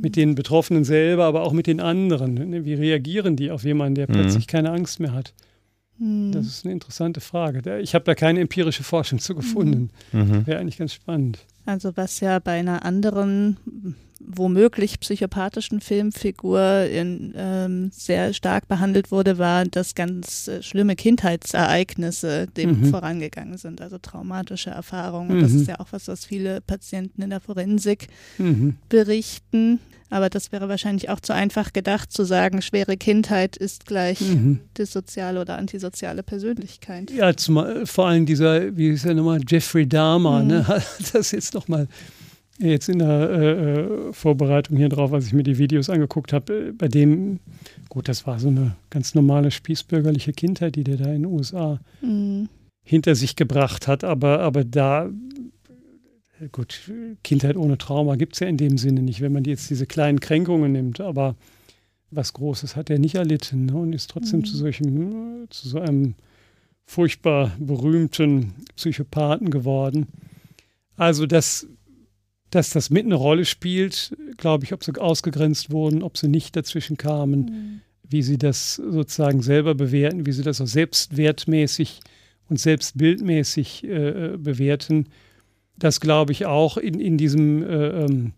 [0.00, 2.34] Mit den Betroffenen selber, aber auch mit den anderen.
[2.34, 4.14] Ne, wie reagieren die auf jemanden, der mhm.
[4.14, 5.32] plötzlich keine Angst mehr hat?
[5.98, 6.32] Mhm.
[6.32, 7.78] Das ist eine interessante Frage.
[7.80, 9.90] Ich habe da keine empirische Forschung zu gefunden.
[10.12, 10.46] Mhm.
[10.46, 11.38] Wäre eigentlich ganz spannend.
[11.64, 13.56] Also was ja bei einer anderen
[14.20, 22.46] womöglich psychopathischen Filmfigur in, ähm, sehr stark behandelt wurde, war, dass ganz äh, schlimme Kindheitsereignisse
[22.46, 22.84] dem mhm.
[22.86, 25.38] vorangegangen sind, also traumatische Erfahrungen.
[25.38, 25.42] Mhm.
[25.42, 28.76] Das ist ja auch was, was viele Patienten in der Forensik mhm.
[28.88, 29.80] berichten.
[30.08, 34.60] Aber das wäre wahrscheinlich auch zu einfach gedacht, zu sagen, schwere Kindheit ist gleich mhm.
[34.78, 37.10] dissoziale oder antisoziale Persönlichkeit.
[37.10, 40.48] Ja, zumal, vor allem dieser, wie ist er nochmal, Jeffrey Dahmer, mhm.
[40.48, 40.82] ne?
[41.12, 41.88] das jetzt nochmal
[42.58, 46.68] jetzt in der äh, äh, Vorbereitung hier drauf, als ich mir die Videos angeguckt habe,
[46.68, 47.40] äh, bei dem,
[47.88, 51.80] gut, das war so eine ganz normale spießbürgerliche Kindheit, die der da in den USA
[52.00, 52.48] mhm.
[52.82, 55.10] hinter sich gebracht hat, aber, aber da,
[56.40, 56.90] äh, gut,
[57.22, 60.20] Kindheit ohne Trauma gibt es ja in dem Sinne nicht, wenn man jetzt diese kleinen
[60.20, 61.36] Kränkungen nimmt, aber
[62.10, 64.44] was Großes hat er nicht erlitten ne, und ist trotzdem mhm.
[64.44, 66.14] zu solchem, zu so einem
[66.86, 70.06] furchtbar berühmten Psychopathen geworden.
[70.96, 71.66] Also das
[72.56, 76.56] dass das mit eine Rolle spielt, glaube ich, ob sie ausgegrenzt wurden, ob sie nicht
[76.56, 77.80] dazwischen kamen, mhm.
[78.08, 82.00] wie sie das sozusagen selber bewerten, wie sie das auch selbstwertmäßig
[82.48, 85.08] und selbstbildmäßig äh, bewerten.
[85.78, 88.32] Das glaube ich auch in, in diesem äh, ähm,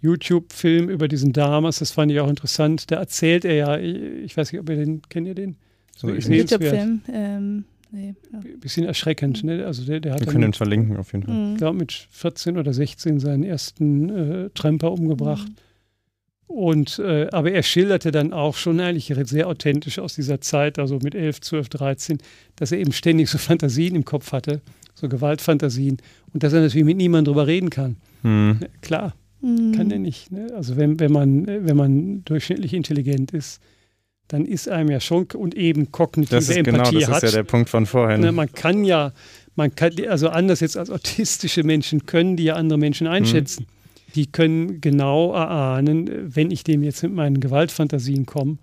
[0.00, 2.90] YouTube-Film über diesen Damas, das fand ich auch interessant.
[2.90, 5.56] Da erzählt er ja, ich weiß nicht, ob ihr den, kennt ihr den?
[5.96, 8.40] So YouTube-Film, ähm, Nee, ja.
[8.60, 9.44] Bisschen erschreckend.
[9.44, 9.64] Ne?
[9.64, 11.52] Also der, der hat Wir können ihn verlinken auf jeden Fall.
[11.52, 15.48] Ich glaube, mit 14 oder 16 seinen ersten äh, Tramper umgebracht.
[15.48, 15.56] Mhm.
[16.48, 20.98] Und, äh, aber er schilderte dann auch schon eigentlich sehr authentisch aus dieser Zeit, also
[21.02, 22.18] mit 11, 12, 13,
[22.54, 24.60] dass er eben ständig so Fantasien im Kopf hatte,
[24.94, 25.98] so Gewaltfantasien
[26.32, 27.96] und dass er natürlich mit niemandem drüber reden kann.
[28.22, 28.60] Mhm.
[28.80, 29.72] Klar, mhm.
[29.72, 30.30] kann er nicht.
[30.30, 30.52] Ne?
[30.54, 33.60] Also wenn, wenn, man, wenn man durchschnittlich intelligent ist,
[34.28, 37.22] dann ist einem ja schon und eben kognitive das ist Empathie genau, das hat.
[37.22, 38.20] ist ja der Punkt von vorhin.
[38.20, 39.12] Ne, man kann ja,
[39.54, 43.66] man kann, also anders jetzt als autistische Menschen können die ja andere Menschen einschätzen.
[43.68, 44.12] Mhm.
[44.14, 48.58] Die können genau erahnen, wenn ich dem jetzt mit meinen Gewaltfantasien komme,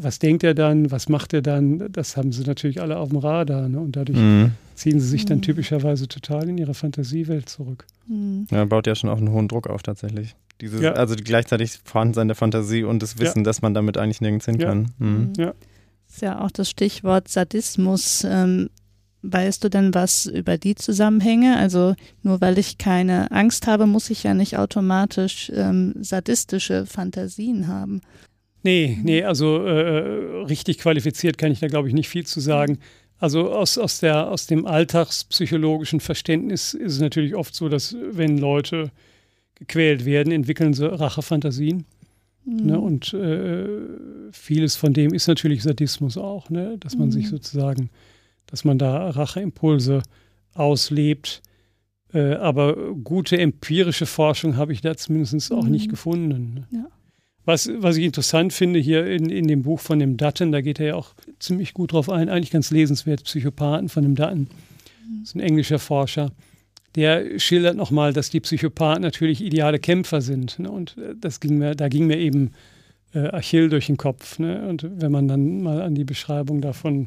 [0.00, 3.18] was denkt er dann, was macht er dann, das haben sie natürlich alle auf dem
[3.18, 3.68] Radar.
[3.68, 3.80] Ne?
[3.80, 4.52] Und dadurch mhm.
[4.74, 5.42] ziehen sie sich dann mhm.
[5.42, 7.86] typischerweise total in ihre Fantasiewelt zurück.
[8.06, 8.46] Mhm.
[8.50, 10.34] Ja, baut ja schon auch einen hohen Druck auf tatsächlich.
[10.60, 10.92] Dieses, ja.
[10.92, 13.44] Also gleichzeitig Vorhandensein der Fantasie und das Wissen, ja.
[13.44, 14.92] dass man damit eigentlich nirgends hin kann.
[14.98, 15.08] Mhm.
[15.08, 15.32] mhm.
[15.36, 15.54] Ja.
[16.06, 18.24] Das ist ja auch das Stichwort Sadismus.
[18.26, 18.70] Ähm,
[19.22, 21.56] weißt du denn was über die Zusammenhänge?
[21.56, 27.68] Also nur weil ich keine Angst habe, muss ich ja nicht automatisch ähm, sadistische Fantasien
[27.68, 28.00] haben.
[28.62, 32.78] Nee, nee, also äh, richtig qualifiziert kann ich da, glaube ich, nicht viel zu sagen.
[33.18, 38.38] Also aus, aus, der, aus dem alltagspsychologischen Verständnis ist es natürlich oft so, dass wenn
[38.38, 38.90] Leute
[39.56, 41.84] gequält werden, entwickeln sie Rachefantasien.
[42.44, 42.66] Mhm.
[42.66, 42.80] Ne?
[42.80, 43.66] Und äh,
[44.32, 46.76] vieles von dem ist natürlich Sadismus auch, ne?
[46.78, 47.12] dass man mhm.
[47.12, 47.90] sich sozusagen,
[48.46, 50.02] dass man da Racheimpulse
[50.54, 51.42] auslebt.
[52.14, 55.90] Äh, aber gute empirische Forschung habe ich da zumindest auch nicht mhm.
[55.90, 56.54] gefunden.
[56.54, 56.66] Ne?
[56.70, 56.86] Ja.
[57.48, 60.80] Was, was ich interessant finde hier in, in dem Buch von dem Dutton, da geht
[60.80, 64.40] er ja auch ziemlich gut drauf ein, eigentlich ganz lesenswert, Psychopathen von dem Dutton.
[64.40, 65.20] Mhm.
[65.20, 66.32] Das ist ein englischer Forscher
[66.98, 70.58] der schildert nochmal, dass die Psychopathen natürlich ideale Kämpfer sind.
[70.58, 70.70] Ne?
[70.70, 72.52] Und äh, das ging mir, da ging mir eben
[73.14, 74.38] äh, Achill durch den Kopf.
[74.38, 74.66] Ne?
[74.68, 77.06] Und wenn man dann mal an die Beschreibung da von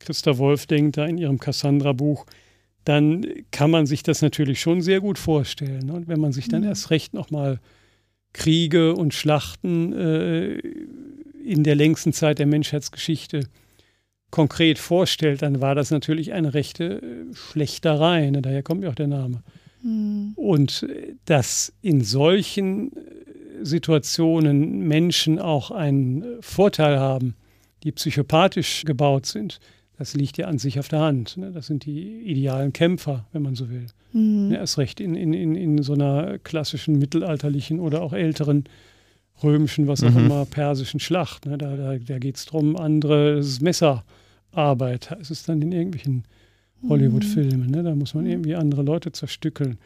[0.00, 2.26] Christa Wolf denkt, da in ihrem Cassandra-Buch,
[2.84, 5.86] dann kann man sich das natürlich schon sehr gut vorstellen.
[5.86, 5.92] Ne?
[5.92, 6.68] Und wenn man sich dann mhm.
[6.68, 7.60] erst recht nochmal
[8.32, 10.58] Kriege und Schlachten äh,
[11.44, 13.48] in der längsten Zeit der Menschheitsgeschichte
[14.30, 18.30] konkret vorstellt, dann war das natürlich eine rechte äh, Schlechterei.
[18.30, 18.42] Ne?
[18.42, 19.42] Daher kommt ja auch der Name.
[19.82, 20.32] Mhm.
[20.36, 23.00] Und äh, dass in solchen äh,
[23.62, 27.34] Situationen Menschen auch einen Vorteil haben,
[27.82, 29.60] die psychopathisch gebaut sind,
[29.98, 31.36] das liegt ja an sich auf der Hand.
[31.36, 31.50] Ne?
[31.50, 33.86] Das sind die idealen Kämpfer, wenn man so will.
[34.12, 34.52] Mhm.
[34.52, 38.64] Ja, erst recht in, in, in, in so einer klassischen mittelalterlichen oder auch älteren
[39.42, 40.26] römischen, was auch mhm.
[40.26, 41.46] immer, persischen Schlacht.
[41.46, 41.58] Ne?
[41.58, 45.16] Da, da, da geht es darum, andere Messerarbeit.
[45.20, 46.22] Es ist dann in irgendwelchen
[46.88, 47.68] Hollywood-Filmen.
[47.68, 47.82] Ne?
[47.82, 49.78] Da muss man irgendwie andere Leute zerstückeln.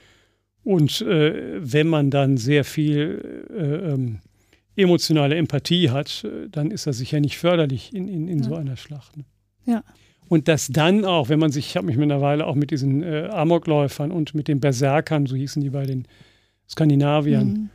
[0.62, 4.18] Und äh, wenn man dann sehr viel äh, ähm,
[4.76, 8.44] emotionale Empathie hat, äh, dann ist das sicher nicht förderlich in, in, in ja.
[8.44, 9.16] so einer Schlacht.
[9.16, 9.24] Ne?
[9.66, 9.82] Ja.
[10.28, 13.28] Und dass dann auch, wenn man sich, ich habe mich mittlerweile auch mit diesen äh,
[13.30, 16.08] Amokläufern und mit den Berserkern, so hießen die bei den
[16.68, 17.70] Skandinaviern,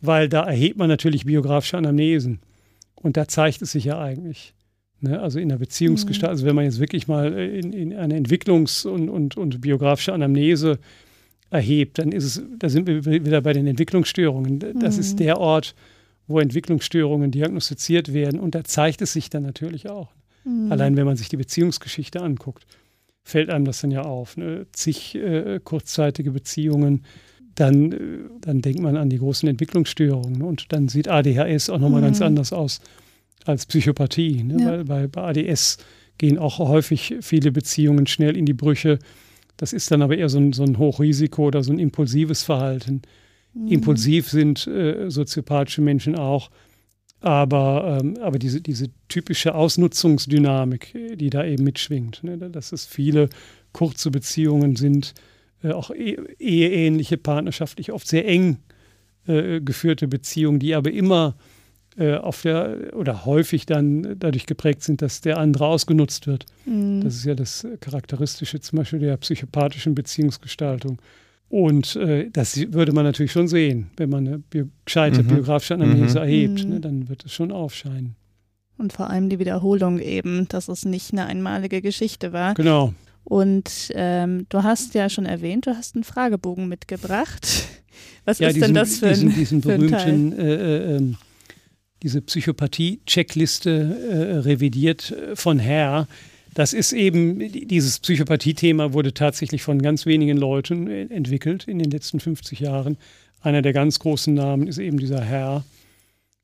[0.00, 2.40] Weil da erhebt man natürlich biografische Anamnesen.
[2.94, 4.54] Und da zeigt es sich ja eigentlich.
[5.00, 5.20] Ne?
[5.20, 6.34] Also in der Beziehungsgestalt, mhm.
[6.34, 10.78] also wenn man jetzt wirklich mal in, in eine Entwicklungs- und, und, und biografische Anamnese
[11.52, 14.58] erhebt, dann ist es, da sind wir wieder bei den Entwicklungsstörungen.
[14.80, 15.00] Das mhm.
[15.00, 15.74] ist der Ort,
[16.26, 18.40] wo Entwicklungsstörungen diagnostiziert werden.
[18.40, 20.12] Und da zeigt es sich dann natürlich auch.
[20.44, 20.72] Mhm.
[20.72, 22.66] Allein wenn man sich die Beziehungsgeschichte anguckt,
[23.22, 24.36] fällt einem das dann ja auf.
[24.36, 24.66] Ne?
[24.72, 27.04] Zig äh, kurzzeitige Beziehungen,
[27.54, 27.98] dann, äh,
[28.40, 30.38] dann denkt man an die großen Entwicklungsstörungen.
[30.38, 30.46] Ne?
[30.46, 32.06] Und dann sieht ADHS auch nochmal mhm.
[32.06, 32.80] ganz anders aus
[33.44, 34.42] als Psychopathie.
[34.42, 34.56] Ne?
[34.58, 34.66] Ja.
[34.66, 35.78] Weil, weil bei ADS
[36.16, 38.98] gehen auch häufig viele Beziehungen schnell in die Brüche
[39.56, 43.02] das ist dann aber eher so ein, so ein Hochrisiko oder so ein impulsives Verhalten.
[43.54, 43.68] Mhm.
[43.68, 46.50] Impulsiv sind äh, soziopathische Menschen auch,
[47.20, 52.36] aber, ähm, aber diese, diese typische Ausnutzungsdynamik, die da eben mitschwingt, ne?
[52.36, 53.28] dass es viele
[53.72, 55.14] kurze Beziehungen sind,
[55.62, 58.58] äh, auch e eheähnliche, partnerschaftlich, oft sehr eng
[59.26, 61.36] äh, geführte Beziehungen, die aber immer
[61.96, 66.46] äh, auf der oder häufig dann dadurch geprägt sind, dass der andere ausgenutzt wird.
[66.64, 67.02] Mhm.
[67.02, 71.00] Das ist ja das Charakteristische zum Beispiel der psychopathischen Beziehungsgestaltung.
[71.48, 75.28] Und äh, das würde man natürlich schon sehen, wenn man eine bio gescheite mhm.
[75.28, 76.24] biografische Analyse mhm.
[76.24, 76.80] erhebt, ne, mhm.
[76.80, 78.16] dann wird es schon aufscheinen.
[78.78, 82.54] Und vor allem die Wiederholung eben, dass es nicht eine einmalige Geschichte war.
[82.54, 82.94] Genau.
[83.24, 87.46] Und ähm, du hast ja schon erwähnt, du hast einen Fragebogen mitgebracht.
[88.24, 91.16] Was ja, ist diesen, denn das für diesen, ein, diesen berühmten äh, äh, ähm,
[92.02, 96.08] diese Psychopathie-Checkliste äh, revidiert äh, von Herr.
[96.54, 101.90] Das ist eben, dieses Psychopathie-Thema wurde tatsächlich von ganz wenigen Leuten äh, entwickelt in den
[101.90, 102.98] letzten 50 Jahren.
[103.40, 105.64] Einer der ganz großen Namen ist eben dieser Herr.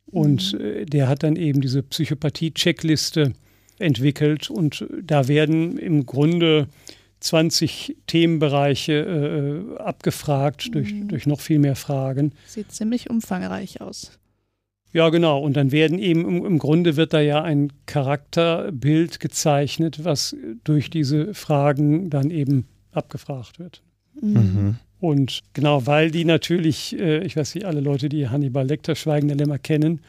[0.07, 0.61] Und mhm.
[0.61, 3.33] äh, der hat dann eben diese Psychopathie-Checkliste
[3.79, 4.51] entwickelt.
[4.51, 6.69] Und da werden im Grunde
[7.21, 8.93] 20 Themenbereiche
[9.77, 11.09] äh, abgefragt durch, mhm.
[11.09, 12.33] durch noch viel mehr Fragen.
[12.47, 14.19] Sieht ziemlich umfangreich aus.
[14.93, 15.41] Ja, genau.
[15.41, 20.91] Und dann werden eben im, im, Grunde wird da ja ein Charakterbild gezeichnet, was durch
[20.91, 23.83] diese Fragen dann eben abgefragt wird.
[24.21, 24.77] Mhm.
[25.01, 29.35] Und genau, weil die natürlich, äh, ich weiß nicht, alle Leute, die Hannibal Lecter Schweigende
[29.35, 30.01] Lämmer kennen,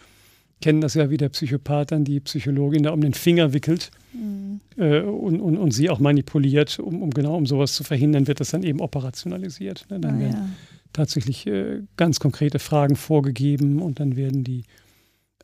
[0.61, 4.61] kennen das ja, wie der Psychopath dann die Psychologin da um den Finger wickelt mhm.
[4.77, 8.39] äh, und, und, und sie auch manipuliert, um, um genau um sowas zu verhindern, wird
[8.39, 9.85] das dann eben operationalisiert.
[9.89, 9.99] Ne?
[9.99, 10.49] Dann ah, werden ja
[10.93, 14.63] tatsächlich äh, ganz konkrete Fragen vorgegeben und dann werden die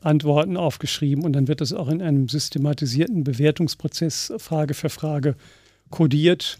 [0.02, 5.36] Antworten aufgeschrieben und dann wird das auch in einem systematisierten Bewertungsprozess Frage für Frage
[5.90, 6.58] kodiert.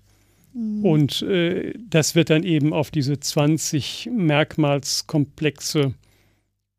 [0.55, 0.85] Mhm.
[0.85, 5.94] Und äh, das wird dann eben auf diese 20 Merkmalskomplexe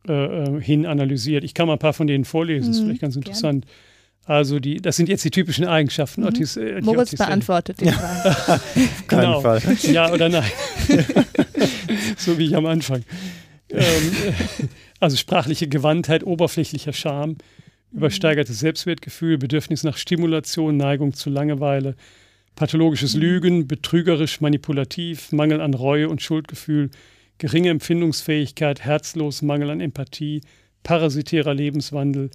[0.07, 1.43] äh, äh, hin analysiert.
[1.43, 3.65] Ich kann mal ein paar von denen vorlesen, mhm, ist vielleicht ganz interessant.
[3.65, 3.75] Gern.
[4.27, 6.21] Also die, das sind jetzt die typischen Eigenschaften.
[6.21, 6.27] Mhm.
[6.27, 8.61] Otis, äh, Moritz Otis, beantwortet die Frage.
[9.07, 9.39] genau.
[9.39, 9.61] Fall.
[9.83, 10.51] Ja oder nein.
[12.17, 13.03] so wie ich am Anfang.
[13.69, 14.11] ähm,
[14.99, 17.37] also sprachliche Gewandtheit, oberflächlicher Charme,
[17.93, 21.95] übersteigertes Selbstwertgefühl, Bedürfnis nach Stimulation, Neigung zu Langeweile,
[22.55, 26.89] pathologisches Lügen, betrügerisch, manipulativ, Mangel an Reue und Schuldgefühl,
[27.37, 30.41] geringe Empfindungsfähigkeit, herzlos, Mangel an Empathie,
[30.83, 32.29] parasitärer Lebenswandel,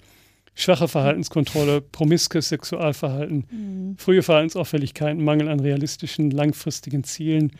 [0.55, 3.97] schwache Verhaltenskontrolle, promiskes Sexualverhalten, mhm.
[3.97, 7.51] frühe Verhaltensauffälligkeiten, Mangel an realistischen, langfristigen Zielen,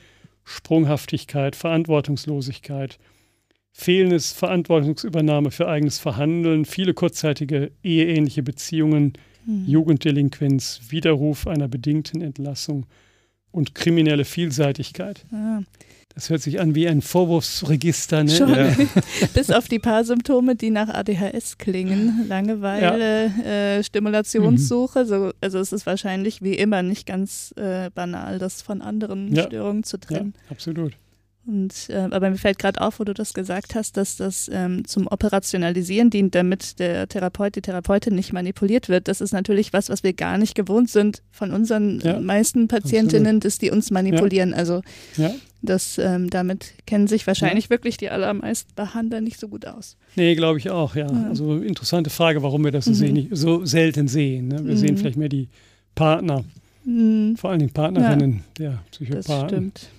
[0.43, 2.99] Sprunghaftigkeit, Verantwortungslosigkeit,
[3.71, 9.13] fehlendes Verantwortungsübernahme für eigenes Verhandeln, viele kurzzeitige eheähnliche Beziehungen,
[9.45, 9.65] mhm.
[9.65, 12.85] Jugenddelinquenz, Widerruf einer bedingten Entlassung
[13.51, 15.25] und kriminelle Vielseitigkeit.
[15.31, 15.63] Ja.
[16.15, 18.23] Das hört sich an wie ein Vorwurfsregister.
[18.23, 18.29] Ne?
[18.29, 18.49] Schon.
[18.49, 18.75] Ja.
[19.33, 22.27] Bis auf die paar Symptome, die nach ADHS klingen.
[22.27, 23.43] Langeweile, ja.
[23.43, 25.03] äh, Stimulationssuche.
[25.03, 25.07] Mhm.
[25.07, 29.43] So, also es ist wahrscheinlich wie immer nicht ganz äh, banal, das von anderen ja.
[29.43, 30.35] Störungen zu trennen.
[30.45, 30.93] Ja, absolut.
[31.45, 34.87] Und, äh, aber mir fällt gerade auf, wo du das gesagt hast, dass das ähm,
[34.87, 39.09] zum Operationalisieren dient, damit der Therapeut, die Therapeutin nicht manipuliert wird.
[39.09, 43.41] Das ist natürlich was, was wir gar nicht gewohnt sind von unseren ja, meisten Patientinnen,
[43.41, 44.51] dass die uns manipulieren.
[44.51, 44.55] Ja.
[44.55, 44.81] Also
[45.17, 45.35] ja.
[45.61, 49.97] das, ähm, damit kennen sich wahrscheinlich wirklich die allermeisten Behandler nicht so gut aus.
[50.15, 51.07] Nee, glaube ich auch, ja.
[51.07, 52.95] Also interessante Frage, warum wir das so, mhm.
[52.95, 54.47] sehen, so selten sehen.
[54.47, 54.63] Ne?
[54.63, 54.77] Wir mhm.
[54.77, 55.49] sehen vielleicht mehr die
[55.93, 56.45] Partner,
[56.85, 57.35] mhm.
[57.35, 59.21] vor allen Dingen Partnerinnen der Psychopathen.
[59.25, 59.89] Das stimmt.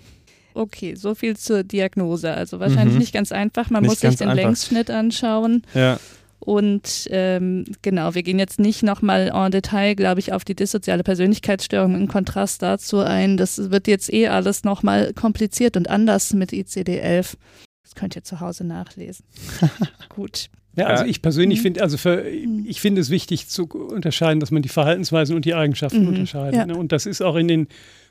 [0.54, 2.32] Okay, so viel zur Diagnose.
[2.32, 3.00] Also wahrscheinlich mhm.
[3.00, 3.70] nicht ganz einfach.
[3.70, 4.44] Man nicht muss sich den einfach.
[4.44, 5.62] Längsschnitt anschauen.
[5.74, 5.98] Ja.
[6.38, 11.02] Und ähm, genau, wir gehen jetzt nicht nochmal en Detail, glaube ich, auf die dissoziale
[11.02, 13.36] Persönlichkeitsstörung im Kontrast dazu ein.
[13.36, 17.34] Das wird jetzt eh alles nochmal kompliziert und anders mit ICD-11.
[17.82, 19.24] Das könnt ihr zu Hause nachlesen.
[20.08, 20.50] Gut.
[20.76, 21.62] Ja, also ich persönlich mhm.
[21.62, 22.64] finde, also für, mhm.
[22.68, 26.08] ich finde es wichtig zu unterscheiden, dass man die Verhaltensweisen und die Eigenschaften mhm.
[26.08, 26.54] unterscheidet.
[26.56, 26.66] Ja.
[26.66, 26.76] Ne?
[26.76, 27.68] Und das ist auch in den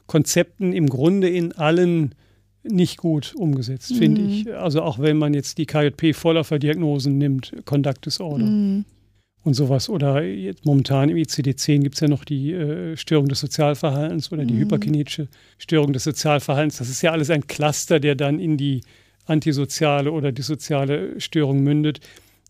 [0.08, 2.16] Konzepten im Grunde in allen
[2.64, 3.96] nicht gut umgesetzt, mhm.
[3.96, 4.56] finde ich.
[4.56, 8.86] Also auch wenn man jetzt die KJP-Vorläuferdiagnosen nimmt, Conduct Disorder mhm.
[9.44, 9.90] und sowas.
[9.90, 14.46] Oder jetzt momentan im ICD-10 gibt es ja noch die äh, Störung des Sozialverhaltens oder
[14.46, 14.60] die mhm.
[14.60, 16.78] hyperkinetische Störung des Sozialverhaltens.
[16.78, 18.82] Das ist ja alles ein Cluster, der dann in die
[19.26, 22.00] antisoziale oder dissoziale Störung mündet.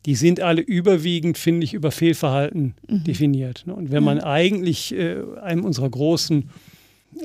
[0.05, 3.03] Die sind alle überwiegend, finde ich, über Fehlverhalten mhm.
[3.05, 3.63] definiert.
[3.65, 3.73] Ne?
[3.73, 6.49] Und wenn man eigentlich äh, einem unserer großen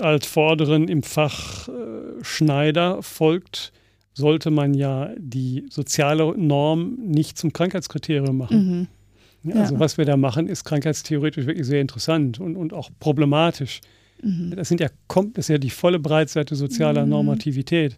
[0.01, 1.73] Altvorderen im Fach äh,
[2.23, 3.73] Schneider folgt,
[4.15, 8.89] sollte man ja die soziale Norm nicht zum Krankheitskriterium machen.
[9.43, 9.51] Mhm.
[9.51, 9.81] Ja, also ja.
[9.81, 13.81] was wir da machen, ist krankheitstheoretisch wirklich sehr interessant und, und auch problematisch.
[14.23, 14.55] Mhm.
[14.57, 14.89] Das sind ja
[15.35, 17.11] das ist ja die volle Breitseite sozialer mhm.
[17.11, 17.97] Normativität,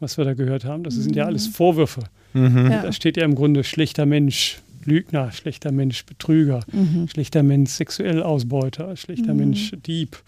[0.00, 0.82] was wir da gehört haben.
[0.82, 1.52] Das sind ja alles mhm.
[1.52, 2.02] Vorwürfe.
[2.34, 2.70] Mhm.
[2.70, 2.82] Ja.
[2.82, 7.08] Da steht ja im Grunde schlechter Mensch, Lügner, schlechter Mensch, Betrüger, mhm.
[7.08, 10.22] schlechter Mensch, sexuell Ausbeuter, schlechter Mensch, Dieb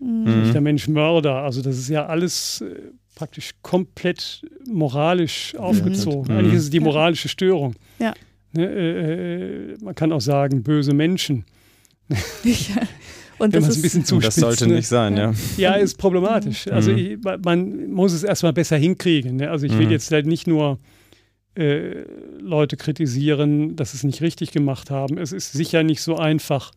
[0.00, 0.52] mhm.
[0.52, 1.36] der Mensch Mörder.
[1.36, 2.74] Also das ist ja alles äh,
[3.14, 6.32] praktisch komplett moralisch aufgezogen.
[6.32, 6.38] Mhm.
[6.38, 7.74] Eigentlich ist es die moralische Störung.
[7.98, 8.14] Ja.
[8.52, 11.44] Ne, äh, äh, man kann auch sagen, böse Menschen.
[12.08, 12.82] Ja.
[13.38, 14.36] Und Wenn man es ein bisschen zuspitzt.
[14.36, 14.74] Das sollte ne?
[14.74, 15.32] nicht sein, ja.
[15.56, 16.66] Ja, ist problematisch.
[16.66, 16.72] Mhm.
[16.72, 19.36] Also ich, man muss es erstmal besser hinkriegen.
[19.36, 19.50] Ne?
[19.50, 19.92] Also ich will mhm.
[19.92, 20.78] jetzt halt nicht nur
[21.54, 22.04] äh,
[22.38, 25.16] Leute kritisieren, dass sie es nicht richtig gemacht haben.
[25.16, 26.70] Es ist sicher nicht so einfach,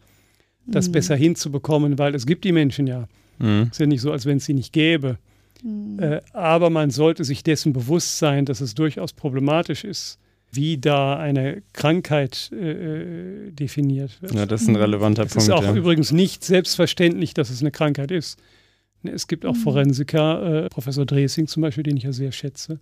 [0.65, 0.93] das mhm.
[0.93, 3.07] besser hinzubekommen, weil es gibt die Menschen ja.
[3.39, 3.63] Mhm.
[3.63, 5.17] Es ist ja nicht so, als wenn es sie nicht gäbe.
[5.63, 5.99] Mhm.
[5.99, 10.19] Äh, aber man sollte sich dessen bewusst sein, dass es durchaus problematisch ist,
[10.51, 14.33] wie da eine Krankheit äh, definiert wird.
[14.33, 15.43] Ja, das ist ein relevanter es Punkt.
[15.43, 15.73] Es ist auch ja.
[15.73, 18.39] übrigens nicht selbstverständlich, dass es eine Krankheit ist.
[19.01, 19.59] Ne, es gibt auch mhm.
[19.59, 22.79] Forensiker, äh, Professor Dresing zum Beispiel, den ich ja sehr schätze,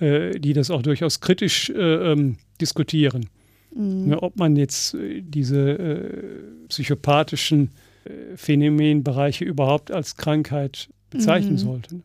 [0.00, 3.28] äh, die das auch durchaus kritisch äh, ähm, diskutieren.
[3.76, 4.08] Mhm.
[4.08, 7.70] Ne, ob man jetzt äh, diese äh, psychopathischen
[8.04, 11.58] äh, Phänomenbereiche überhaupt als Krankheit bezeichnen mhm.
[11.58, 11.94] sollte.
[11.96, 12.02] Ne?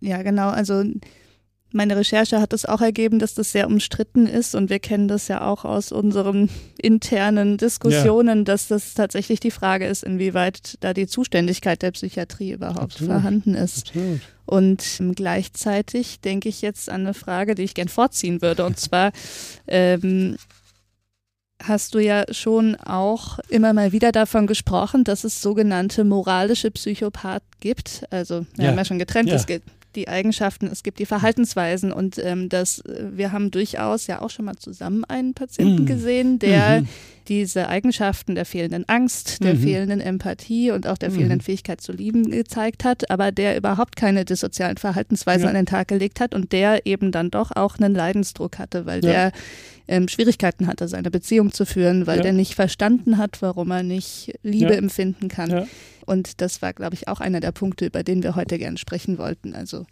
[0.00, 0.48] Ja, genau.
[0.48, 0.84] Also
[1.70, 5.28] meine Recherche hat es auch ergeben, dass das sehr umstritten ist und wir kennen das
[5.28, 6.48] ja auch aus unseren
[6.80, 8.44] internen Diskussionen, ja.
[8.44, 13.12] dass das tatsächlich die Frage ist, inwieweit da die Zuständigkeit der Psychiatrie überhaupt Absolut.
[13.12, 13.88] vorhanden ist.
[13.88, 14.20] Absolut.
[14.46, 19.12] Und gleichzeitig denke ich jetzt an eine Frage, die ich gern vorziehen würde und zwar
[19.66, 20.36] ähm,
[21.62, 27.42] hast du ja schon auch immer mal wieder davon gesprochen, dass es sogenannte moralische Psychopath
[27.60, 28.04] gibt.
[28.10, 28.70] Also wir ja.
[28.70, 29.34] haben ja schon getrennt, ja.
[29.34, 34.20] es gibt die Eigenschaften, es gibt die Verhaltensweisen und ähm, das, wir haben durchaus ja
[34.20, 35.86] auch schon mal zusammen einen Patienten mhm.
[35.86, 36.88] gesehen, der mhm.
[37.26, 39.60] diese Eigenschaften der fehlenden Angst, der mhm.
[39.60, 41.42] fehlenden Empathie und auch der fehlenden mhm.
[41.42, 45.48] Fähigkeit zu lieben gezeigt hat, aber der überhaupt keine dissozialen Verhaltensweisen ja.
[45.48, 49.00] an den Tag gelegt hat und der eben dann doch auch einen Leidensdruck hatte, weil
[49.00, 49.32] der
[49.88, 52.22] ähm, Schwierigkeiten hatte, seine Beziehung zu führen, weil ja.
[52.24, 54.78] der nicht verstanden hat, warum er nicht Liebe ja.
[54.78, 55.50] empfinden kann.
[55.50, 55.66] Ja.
[56.06, 59.18] Und das war, glaube ich, auch einer der Punkte, über den wir heute gerne sprechen
[59.18, 59.54] wollten.
[59.54, 59.86] Also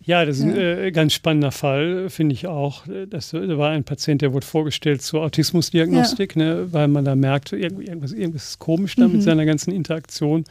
[0.00, 2.84] Ja, das ist ein äh, ganz spannender Fall, finde ich auch.
[3.08, 7.52] Das, da war ein Patient, der wurde vorgestellt zur Autismusdiagnostik, ne, weil man da merkt,
[7.52, 9.14] irgendwas, irgendwas ist komisch da mhm.
[9.14, 10.44] mit seiner ganzen Interaktion.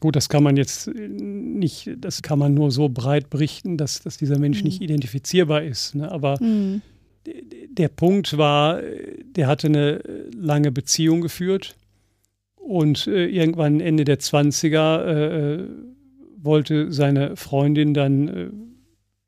[0.00, 4.16] Gut, das kann man jetzt nicht, das kann man nur so breit berichten, dass, dass
[4.16, 4.64] dieser Mensch mhm.
[4.64, 5.94] nicht identifizierbar ist.
[5.94, 6.10] Ne?
[6.10, 6.80] Aber mhm.
[7.68, 8.80] Der Punkt war,
[9.36, 10.00] der hatte eine
[10.34, 11.74] lange Beziehung geführt
[12.70, 15.68] und äh, irgendwann Ende der 20er äh, äh,
[16.36, 18.50] wollte seine Freundin dann äh,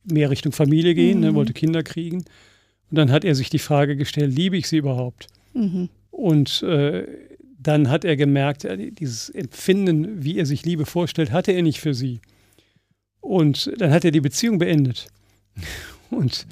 [0.04, 1.32] mehr Richtung Familie gehen, ne, mhm.
[1.32, 2.18] ne, wollte Kinder kriegen.
[2.90, 5.26] Und dann hat er sich die Frage gestellt, liebe ich sie überhaupt?
[5.54, 5.88] Mhm.
[6.10, 7.06] Und äh,
[7.58, 8.66] dann hat er gemerkt,
[8.98, 12.20] dieses Empfinden, wie er sich Liebe vorstellt, hatte er nicht für sie.
[13.20, 15.06] Und dann hat er die Beziehung beendet.
[16.10, 16.46] Und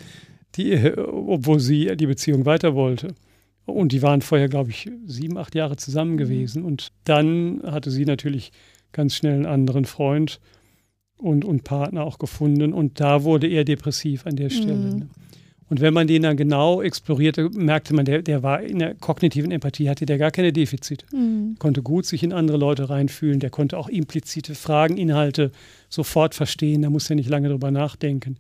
[0.64, 3.14] die, obwohl sie die Beziehung weiter wollte.
[3.66, 6.18] Und die waren vorher, glaube ich, sieben, acht Jahre zusammen mhm.
[6.18, 6.64] gewesen.
[6.64, 8.52] Und dann hatte sie natürlich
[8.92, 10.40] ganz schnell einen anderen Freund
[11.18, 12.72] und, und Partner auch gefunden.
[12.72, 14.94] Und da wurde er depressiv an der Stelle.
[14.94, 15.10] Mhm.
[15.70, 19.52] Und wenn man den dann genau explorierte, merkte man, der, der war in der kognitiven
[19.52, 21.06] Empathie, hatte der gar keine Defizite.
[21.14, 21.54] Mhm.
[21.60, 25.52] Konnte gut sich in andere Leute reinfühlen, der konnte auch implizite Frageninhalte
[25.88, 28.36] sofort verstehen, da musste er nicht lange drüber nachdenken.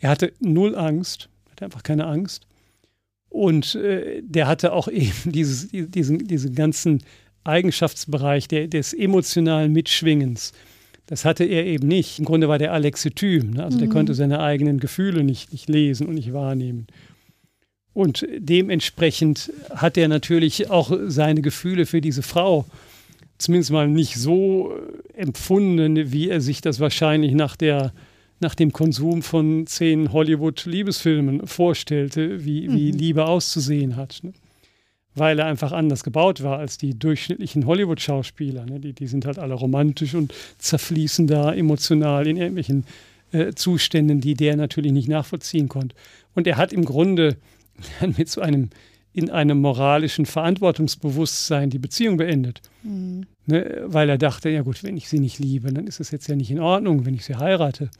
[0.00, 1.28] Er hatte null Angst,
[1.58, 2.46] hatte einfach keine Angst.
[3.28, 7.02] Und äh, der hatte auch eben dieses, diesen, diesen ganzen
[7.44, 10.52] Eigenschaftsbereich der, des emotionalen Mitschwingens.
[11.06, 12.18] Das hatte er eben nicht.
[12.18, 13.52] Im Grunde war der Alexithym.
[13.52, 13.64] Ne?
[13.64, 13.80] Also mhm.
[13.80, 16.86] der konnte seine eigenen Gefühle nicht, nicht lesen und nicht wahrnehmen.
[17.94, 22.66] Und dementsprechend hat er natürlich auch seine Gefühle für diese Frau
[23.38, 27.92] zumindest mal nicht so äh, empfunden, wie er sich das wahrscheinlich nach, der,
[28.40, 32.98] nach dem Konsum von zehn Hollywood-Liebesfilmen vorstellte, wie, wie mhm.
[32.98, 34.20] Liebe auszusehen hat.
[34.22, 34.32] Ne?
[35.18, 38.66] weil er einfach anders gebaut war als die durchschnittlichen Hollywood-Schauspieler.
[38.66, 38.80] Ne?
[38.80, 42.84] Die, die sind halt alle romantisch und zerfließen da emotional in irgendwelchen
[43.32, 45.94] äh, Zuständen, die der natürlich nicht nachvollziehen konnte.
[46.34, 47.36] Und er hat im Grunde
[48.16, 48.70] mit so einem
[49.14, 52.60] in einem moralischen Verantwortungsbewusstsein die Beziehung beendet.
[52.84, 53.26] Mhm.
[53.46, 53.82] Ne?
[53.86, 56.36] Weil er dachte, ja gut, wenn ich sie nicht liebe, dann ist es jetzt ja
[56.36, 57.90] nicht in Ordnung, wenn ich sie heirate.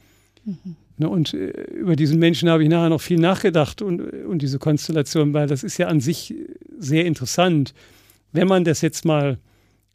[0.49, 1.07] Mhm.
[1.07, 5.33] Und äh, über diesen Menschen habe ich nachher noch viel nachgedacht und, und diese Konstellation,
[5.33, 6.35] weil das ist ja an sich
[6.77, 7.73] sehr interessant.
[8.31, 9.37] Wenn man das jetzt mal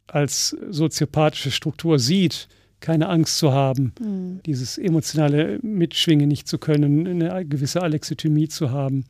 [0.07, 2.47] als soziopathische Struktur sieht,
[2.79, 4.41] keine Angst zu haben, mhm.
[4.45, 9.05] dieses emotionale Mitschwingen nicht zu können, eine gewisse Alexithymie zu haben,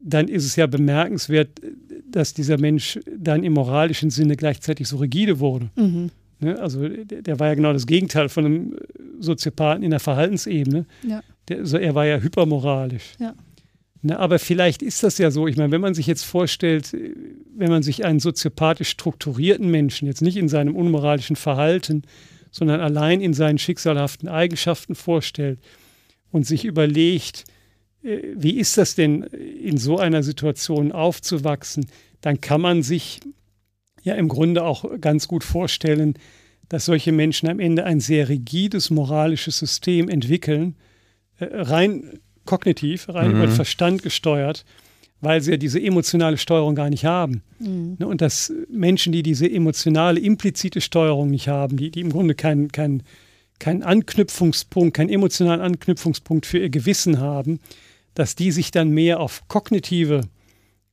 [0.00, 1.60] dann ist es ja bemerkenswert,
[2.10, 5.70] dass dieser Mensch dann im moralischen Sinne gleichzeitig so rigide wurde.
[5.76, 6.10] Mhm.
[6.40, 6.58] Ne?
[6.60, 8.76] Also der, war ja genau das Gegenteil von einem
[9.20, 10.86] Soziopathen in der Verhaltensebene.
[11.06, 11.22] Ja.
[11.48, 13.14] Der, also er war ja hypermoralisch.
[13.18, 13.34] Ja.
[14.02, 15.46] Ne, aber vielleicht ist das ja so.
[15.48, 16.94] Ich meine, wenn man sich jetzt vorstellt,
[17.56, 22.02] wenn man sich einen soziopathisch strukturierten Menschen, jetzt nicht in seinem unmoralischen Verhalten,
[22.50, 25.58] sondern allein in seinen schicksalhaften Eigenschaften vorstellt
[26.30, 27.44] und sich überlegt,
[28.02, 31.86] äh, wie ist das denn in so einer Situation aufzuwachsen,
[32.20, 33.20] dann kann man sich
[34.02, 36.14] ja im Grunde auch ganz gut vorstellen,
[36.68, 40.76] dass solche Menschen am Ende ein sehr rigides moralisches System entwickeln,
[41.38, 43.36] äh, rein kognitiv, rein mhm.
[43.36, 44.64] über den Verstand gesteuert,
[45.20, 47.42] weil sie ja diese emotionale Steuerung gar nicht haben.
[47.58, 47.96] Mhm.
[47.98, 52.34] Ne, und dass Menschen, die diese emotionale, implizite Steuerung nicht haben, die, die im Grunde
[52.34, 53.02] keinen kein,
[53.58, 57.60] kein Anknüpfungspunkt, keinen emotionalen Anknüpfungspunkt für ihr Gewissen haben,
[58.14, 60.22] dass die sich dann mehr auf kognitive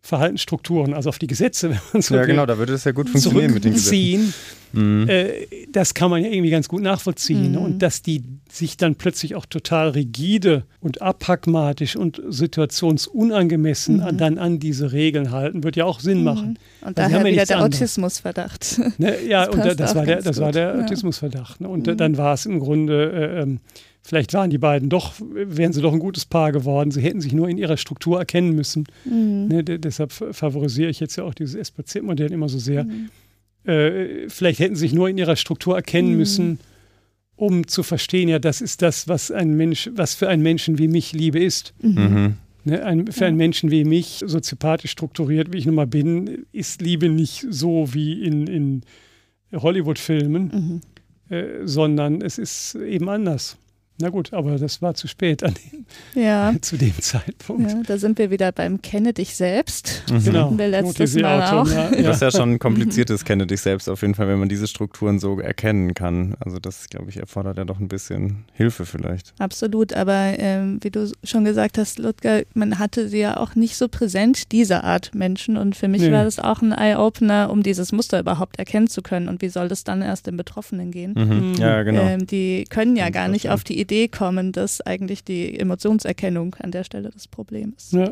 [0.05, 3.09] Verhaltensstrukturen, also auf die Gesetze, wenn man so Ja, genau, da würde es ja gut
[3.09, 4.33] funktionieren mit den Gesetzen.
[4.73, 5.07] Mhm.
[5.07, 7.51] Äh, das kann man ja irgendwie ganz gut nachvollziehen.
[7.51, 7.57] Mhm.
[7.57, 14.17] Und dass die sich dann plötzlich auch total rigide und abpragmatisch und situationsunangemessen mhm.
[14.17, 16.23] dann an diese Regeln halten, wird ja auch Sinn mhm.
[16.25, 16.59] machen.
[16.81, 18.81] Und daher ja wieder der Autismusverdacht.
[18.97, 21.61] Ne, ja, das und da, das, war der, das war der Autismusverdacht.
[21.61, 21.69] Ne?
[21.69, 21.95] Und mhm.
[21.95, 23.59] dann war es im Grunde äh, ähm,
[24.05, 26.91] Vielleicht waren die beiden doch, wären sie doch ein gutes Paar geworden.
[26.91, 28.85] Sie hätten sich nur in ihrer Struktur erkennen müssen.
[29.05, 29.47] Mhm.
[29.47, 32.83] Ne, deshalb favorisiere ich jetzt ja auch dieses SPC-Modell immer so sehr.
[32.83, 33.09] Mhm.
[33.63, 36.17] Äh, vielleicht hätten sie sich nur in ihrer Struktur erkennen mhm.
[36.17, 36.59] müssen,
[37.37, 40.89] um zu verstehen, ja, das ist das, was ein Mensch, was für einen Menschen wie
[40.89, 41.73] mich Liebe ist.
[41.81, 41.93] Mhm.
[41.93, 42.37] Mhm.
[42.65, 46.81] Ne, ein, für einen Menschen wie mich, soziopathisch strukturiert, wie ich nun mal bin, ist
[46.81, 48.81] Liebe nicht so wie in, in
[49.53, 50.81] Hollywood-Filmen,
[51.29, 51.35] mhm.
[51.35, 53.57] äh, sondern es ist eben anders.
[54.01, 55.85] Na gut, aber das war zu spät an dem,
[56.21, 56.51] ja.
[56.61, 57.71] zu dem Zeitpunkt.
[57.71, 60.03] Ja, da sind wir wieder beim Kenne dich selbst.
[60.09, 60.23] Mhm.
[60.23, 60.57] Genau.
[60.57, 61.67] Wir letztes Mal auch.
[61.69, 61.91] Ja.
[61.91, 64.65] Das ist ja schon ein kompliziertes Kenne dich selbst auf jeden Fall, wenn man diese
[64.65, 66.35] Strukturen so erkennen kann.
[66.39, 69.35] Also das, glaube ich, erfordert ja doch ein bisschen Hilfe vielleicht.
[69.37, 73.77] Absolut, aber ähm, wie du schon gesagt hast, Ludger, man hatte sie ja auch nicht
[73.77, 75.55] so präsent, diese Art Menschen.
[75.55, 76.11] Und für mich nee.
[76.11, 79.29] war das auch ein Eye-Opener, um dieses Muster überhaupt erkennen zu können.
[79.29, 81.13] Und wie soll das dann erst den Betroffenen gehen?
[81.15, 81.53] Mhm.
[81.59, 82.01] Ja, genau.
[82.01, 86.71] Ähm, die können ja gar nicht auf die Idee kommen, dass eigentlich die Emotionserkennung an
[86.71, 87.93] der Stelle das Problem ist.
[87.93, 88.11] Ja.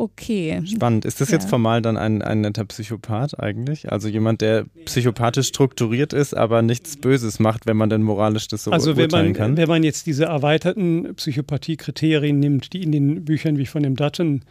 [0.00, 0.62] Okay.
[0.64, 1.04] Spannend.
[1.04, 1.38] Ist das ja.
[1.38, 3.90] jetzt formal dann ein, ein netter Psychopath eigentlich?
[3.90, 8.64] Also jemand, der psychopathisch strukturiert ist, aber nichts Böses macht, wenn man denn moralisch das
[8.64, 9.56] so also wenn man, kann?
[9.56, 14.42] wenn man jetzt diese erweiterten Psychopathiekriterien nimmt, die in den Büchern wie von dem Dutton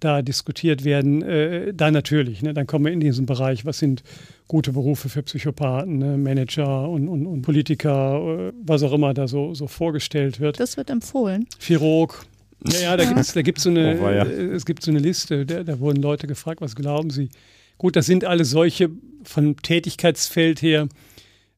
[0.00, 2.42] da diskutiert werden, äh, dann natürlich.
[2.42, 2.52] Ne?
[2.54, 4.02] Dann kommen wir in diesen Bereich, was sind
[4.46, 6.18] gute Berufe für Psychopathen, ne?
[6.18, 10.60] Manager und, und, und Politiker, äh, was auch immer da so, so vorgestellt wird.
[10.60, 11.46] Das wird empfohlen.
[11.58, 12.26] Chirurg,
[12.64, 14.24] ja, ja, da gibt es da gibt's so eine, oh, ja.
[14.24, 17.30] Äh, es gibt so eine Liste, da, da, wurden Leute gefragt, was glauben sie?
[17.78, 18.90] Gut, das sind alle solche,
[19.24, 20.88] von Tätigkeitsfeld her,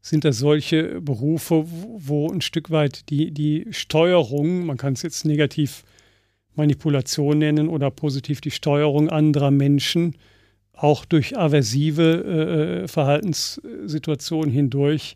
[0.00, 5.24] sind das solche Berufe, wo ein Stück weit die, die Steuerung, man kann es jetzt
[5.24, 5.84] negativ
[6.58, 10.16] Manipulation nennen oder positiv die Steuerung anderer Menschen,
[10.74, 15.14] auch durch aversive äh, Verhaltenssituationen hindurch,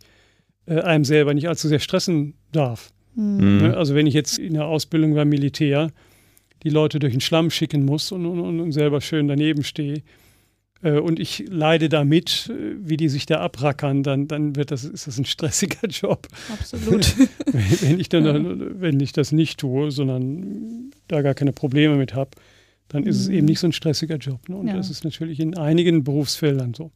[0.66, 2.92] äh, einem selber nicht allzu sehr stressen darf.
[3.14, 3.58] Mhm.
[3.58, 5.90] Ne, also wenn ich jetzt in der Ausbildung beim Militär
[6.62, 10.02] die Leute durch den Schlamm schicken muss und, und, und selber schön daneben stehe äh,
[10.90, 15.06] und ich leide damit, äh, wie die sich da abrackern, dann, dann wird das, ist
[15.06, 16.28] das ein stressiger Job.
[16.52, 17.16] Absolut.
[17.46, 18.24] wenn, wenn, ich dann,
[18.60, 18.66] ja.
[18.80, 22.30] wenn ich das nicht tue, sondern da gar keine Probleme mit habe,
[22.88, 23.22] dann ist mhm.
[23.22, 24.48] es eben nicht so ein stressiger Job.
[24.48, 24.56] Ne?
[24.56, 24.76] Und ja.
[24.76, 26.90] das ist natürlich in einigen Berufsfeldern so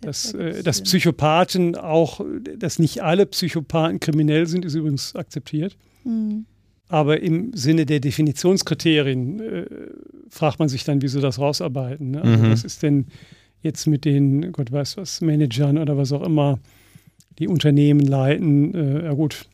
[0.00, 2.20] dass, äh, dass Psychopathen auch,
[2.58, 5.76] dass nicht alle Psychopathen kriminell sind, ist übrigens akzeptiert.
[6.04, 6.46] Mhm.
[6.88, 9.66] Aber im Sinne der Definitionskriterien äh,
[10.28, 12.12] fragt man sich dann, wie sie das rausarbeiten.
[12.12, 12.22] Ne?
[12.22, 12.50] Also mhm.
[12.52, 13.06] Was ist denn
[13.62, 16.58] jetzt mit den, Gott weiß was, Managern oder was auch immer,
[17.38, 18.74] die Unternehmen leiten?
[18.74, 19.46] Äh, ja gut,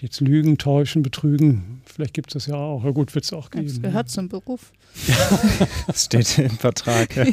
[0.00, 2.84] jetzt lügen, täuschen, betrügen, vielleicht gibt es das ja auch.
[2.84, 3.66] Ja gut, wird es auch geben.
[3.66, 4.12] Das gehört ne?
[4.12, 4.72] zum Beruf.
[5.86, 7.14] das steht im Vertrag.
[7.14, 7.26] Ja.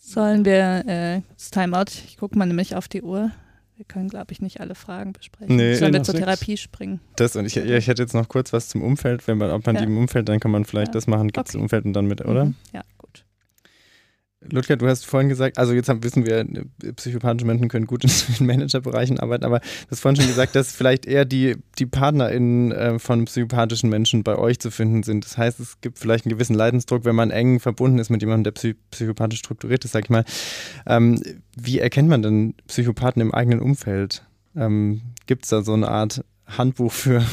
[0.00, 1.90] Sollen wir äh, das Timeout?
[2.06, 3.30] Ich gucke mal nämlich auf die Uhr.
[3.82, 5.56] Wir können, glaube ich, nicht alle Fragen besprechen.
[5.56, 7.00] Nee, Sollen wir zur Therapie springen?
[7.16, 9.26] Das und ich, ja, ich hätte jetzt noch kurz was zum Umfeld.
[9.26, 9.80] Wenn man, ob man ja.
[9.80, 10.92] die im Umfeld, dann kann man vielleicht ja.
[10.92, 11.32] das machen.
[11.32, 11.62] Gibt es okay.
[11.62, 12.44] Umfeld und dann mit, oder?
[12.44, 12.54] Mhm.
[12.72, 12.84] Ja,
[14.50, 16.44] Ludger, du hast vorhin gesagt, also jetzt haben, wissen wir,
[16.96, 18.04] psychopathische Menschen können gut
[18.38, 22.72] in Managerbereichen arbeiten, aber du hast vorhin schon gesagt, dass vielleicht eher die, die PartnerInnen
[22.72, 25.24] äh, von psychopathischen Menschen bei euch zu finden sind.
[25.24, 28.44] Das heißt, es gibt vielleicht einen gewissen Leidensdruck, wenn man eng verbunden ist mit jemandem,
[28.44, 30.24] der psych psychopathisch strukturiert ist, sag ich mal.
[30.86, 31.20] Ähm,
[31.56, 34.24] wie erkennt man denn Psychopathen im eigenen Umfeld?
[34.56, 36.24] Ähm, gibt es da so eine Art
[36.58, 37.24] Handbuch für.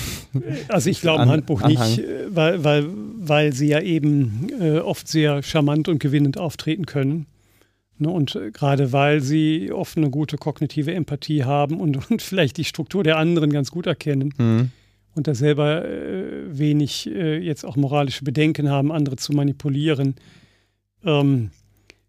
[0.67, 1.89] Also ich glaube ein Handbuch Anhang.
[1.89, 2.85] nicht, äh, weil, weil,
[3.17, 7.25] weil sie ja eben äh, oft sehr charmant und gewinnend auftreten können.
[7.99, 8.09] Ne?
[8.09, 12.65] Und äh, gerade weil sie oft eine gute kognitive Empathie haben und, und vielleicht die
[12.65, 14.71] Struktur der anderen ganz gut erkennen mhm.
[15.15, 20.15] und da selber äh, wenig äh, jetzt auch moralische Bedenken haben, andere zu manipulieren,
[21.03, 21.51] ähm,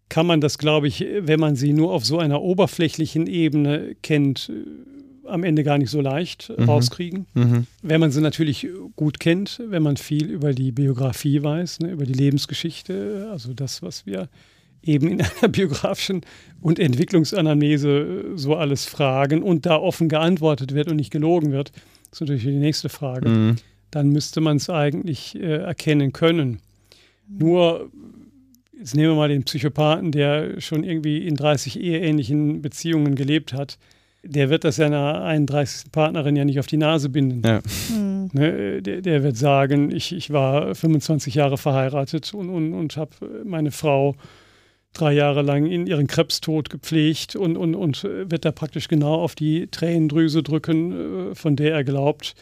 [0.09, 4.49] kann man das, glaube ich, wenn man sie nur auf so einer oberflächlichen Ebene kennt,
[4.49, 5.00] äh,
[5.31, 6.65] am Ende gar nicht so leicht mhm.
[6.65, 7.25] rauskriegen.
[7.33, 7.67] Mhm.
[7.81, 12.05] Wenn man sie natürlich gut kennt, wenn man viel über die Biografie weiß, ne, über
[12.05, 14.29] die Lebensgeschichte, also das, was wir
[14.83, 16.21] eben in einer biografischen
[16.61, 21.71] und Entwicklungsanamnese so alles fragen und da offen geantwortet wird und nicht gelogen wird,
[22.09, 23.55] das ist natürlich die nächste Frage, mhm.
[23.89, 26.59] dann müsste man es eigentlich äh, erkennen können.
[27.27, 27.89] Nur,
[28.77, 33.77] jetzt nehmen wir mal den Psychopathen, der schon irgendwie in 30 eheähnlichen Beziehungen gelebt hat
[34.23, 35.91] der wird das seiner 31.
[35.91, 37.41] Partnerin ja nicht auf die Nase binden.
[37.45, 37.61] Ja.
[37.89, 38.29] Mhm.
[38.33, 43.43] Ne, der, der, wird sagen, ich, ich war 25 Jahre verheiratet und, und, und habe
[43.43, 44.15] meine Frau
[44.93, 49.35] drei Jahre lang in ihren Krebstod gepflegt und, und, und wird da praktisch genau auf
[49.35, 52.35] die Tränendrüse drücken, äh, von der er glaubt,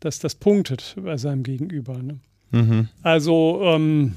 [0.00, 2.02] dass das punktet bei seinem Gegenüber.
[2.02, 2.18] Ne?
[2.50, 2.88] Mhm.
[3.02, 4.14] Also, ähm,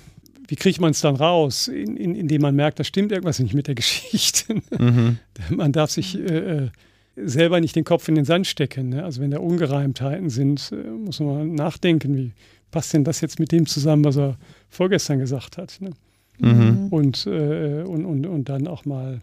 [0.48, 3.54] wie kriegt man es dann raus, in, in, indem man merkt, da stimmt irgendwas nicht
[3.54, 4.62] mit der Geschichte.
[4.78, 5.20] Mhm.
[5.50, 6.70] Man darf sich äh, äh
[7.16, 8.90] selber nicht den Kopf in den Sand stecken.
[8.90, 9.04] Ne?
[9.04, 12.32] Also wenn da Ungereimtheiten sind, äh, muss man mal nachdenken, wie
[12.72, 14.38] passt denn das jetzt mit dem zusammen, was er
[14.70, 15.80] vorgestern gesagt hat.
[15.80, 15.92] Ne?
[16.40, 16.88] Mhm.
[16.90, 19.22] Und, äh, und, und, und dann auch mal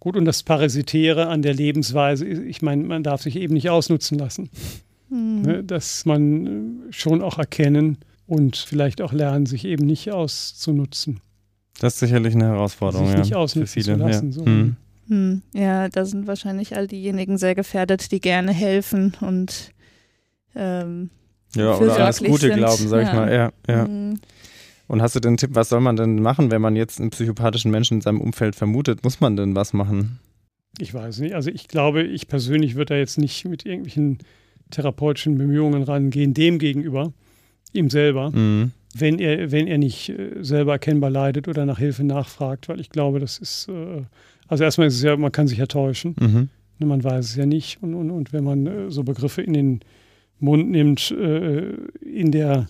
[0.00, 0.16] gut.
[0.16, 4.50] Und das Parasitäre an der Lebensweise, ich meine, man darf sich eben nicht ausnutzen lassen.
[5.08, 5.42] Mhm.
[5.42, 5.64] Ne?
[5.64, 11.20] Dass man äh, schon auch erkennen und vielleicht auch lernen, sich eben nicht auszunutzen.
[11.80, 13.06] Das ist sicherlich eine Herausforderung.
[13.06, 14.26] Sich ja, nicht ausnutzen zu lassen.
[14.26, 14.32] Ja.
[14.32, 14.44] So.
[14.44, 14.76] Mhm.
[15.08, 19.72] Hm, ja, da sind wahrscheinlich all diejenigen sehr gefährdet, die gerne helfen und
[20.54, 21.10] ähm,
[21.54, 22.56] ja, oder alles Gute sind.
[22.56, 23.08] glauben, sag ja.
[23.08, 23.32] ich mal.
[23.32, 23.84] Ja, ja.
[23.86, 24.20] Hm.
[24.86, 27.70] Und hast du den Tipp, was soll man denn machen, wenn man jetzt einen psychopathischen
[27.70, 29.04] Menschen in seinem Umfeld vermutet?
[29.04, 30.18] Muss man denn was machen?
[30.78, 31.34] Ich weiß nicht.
[31.34, 34.18] Also ich glaube, ich persönlich würde da jetzt nicht mit irgendwelchen
[34.70, 37.12] therapeutischen Bemühungen rangehen, dem gegenüber,
[37.72, 38.72] ihm selber, mhm.
[38.94, 42.90] wenn, er, wenn er nicht äh, selber erkennbar leidet oder nach Hilfe nachfragt, weil ich
[42.90, 44.02] glaube, das ist äh,
[44.48, 46.16] also erstmal ist es ja, man kann sich ja täuschen.
[46.18, 46.48] Mhm.
[46.78, 47.82] Ne, man weiß es ja nicht.
[47.82, 49.80] Und, und, und wenn man äh, so Begriffe in den
[50.40, 52.68] Mund nimmt, äh, in der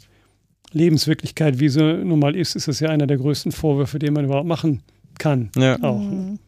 [0.73, 4.25] Lebenswirklichkeit, wie sie nun mal ist, ist das ja einer der größten Vorwürfe, den man
[4.25, 4.83] überhaupt machen
[5.19, 5.51] kann.
[5.57, 5.83] Ja.
[5.83, 6.01] Auch.
[6.01, 6.39] Mhm.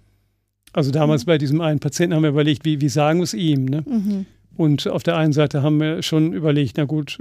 [0.73, 1.27] Also damals mhm.
[1.27, 3.65] bei diesem einen Patienten haben wir überlegt, wie, wie sagen wir es ihm?
[3.65, 3.85] Ne?
[3.87, 4.27] Mhm.
[4.57, 7.19] Und auf der einen Seite haben wir schon überlegt, na gut,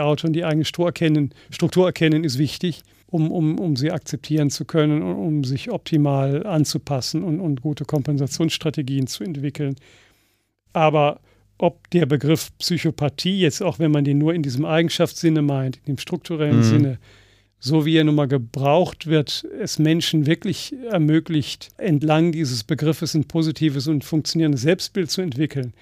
[0.00, 4.50] Auto und die eigene Struktur erkennen, Struktur erkennen ist wichtig, um, um, um sie akzeptieren
[4.50, 9.76] zu können und um sich optimal anzupassen und, und gute Kompensationsstrategien zu entwickeln.
[10.72, 11.20] Aber
[11.58, 15.94] ob der Begriff Psychopathie jetzt, auch wenn man den nur in diesem Eigenschaftssinne meint, in
[15.94, 16.62] dem strukturellen mhm.
[16.62, 16.98] Sinne,
[17.58, 23.24] so wie er nun mal gebraucht wird, es Menschen wirklich ermöglicht, entlang dieses Begriffes ein
[23.24, 25.74] positives und funktionierendes Selbstbild zu entwickeln.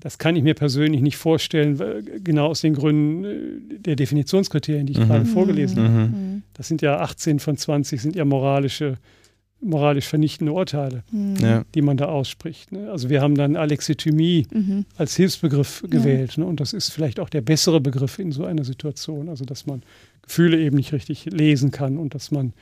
[0.00, 1.80] Das kann ich mir persönlich nicht vorstellen,
[2.22, 5.06] genau aus den Gründen äh, der Definitionskriterien, die ich mhm.
[5.06, 5.88] gerade vorgelesen mhm.
[5.88, 6.08] habe.
[6.08, 6.42] Mhm.
[6.54, 8.98] Das sind ja 18 von 20 sind ja moralische
[9.60, 11.36] moralisch vernichtende Urteile, mhm.
[11.36, 11.64] ja.
[11.74, 12.72] die man da ausspricht.
[12.72, 12.90] Ne?
[12.90, 14.84] Also wir haben dann Alexithymie mhm.
[14.96, 16.36] als Hilfsbegriff gewählt.
[16.36, 16.42] Ja.
[16.42, 16.48] Ne?
[16.48, 19.28] Und das ist vielleicht auch der bessere Begriff in so einer Situation.
[19.28, 19.82] Also dass man
[20.22, 22.52] Gefühle eben nicht richtig lesen kann und dass man,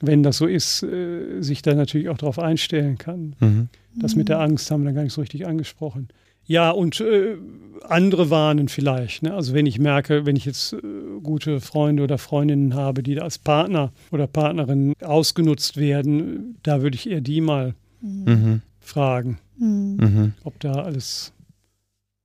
[0.00, 3.34] wenn das so ist, äh, sich da natürlich auch darauf einstellen kann.
[3.40, 3.68] Mhm.
[3.96, 6.08] Das mit der Angst haben wir dann gar nicht so richtig angesprochen.
[6.48, 7.36] Ja, und äh,
[7.84, 9.22] andere warnen vielleicht.
[9.22, 9.34] Ne?
[9.34, 10.78] Also wenn ich merke, wenn ich jetzt äh,
[11.22, 17.08] gute Freunde oder Freundinnen habe, die als Partner oder Partnerin ausgenutzt werden, da würde ich
[17.08, 18.62] eher die mal mhm.
[18.80, 20.32] fragen, mhm.
[20.42, 21.34] ob da alles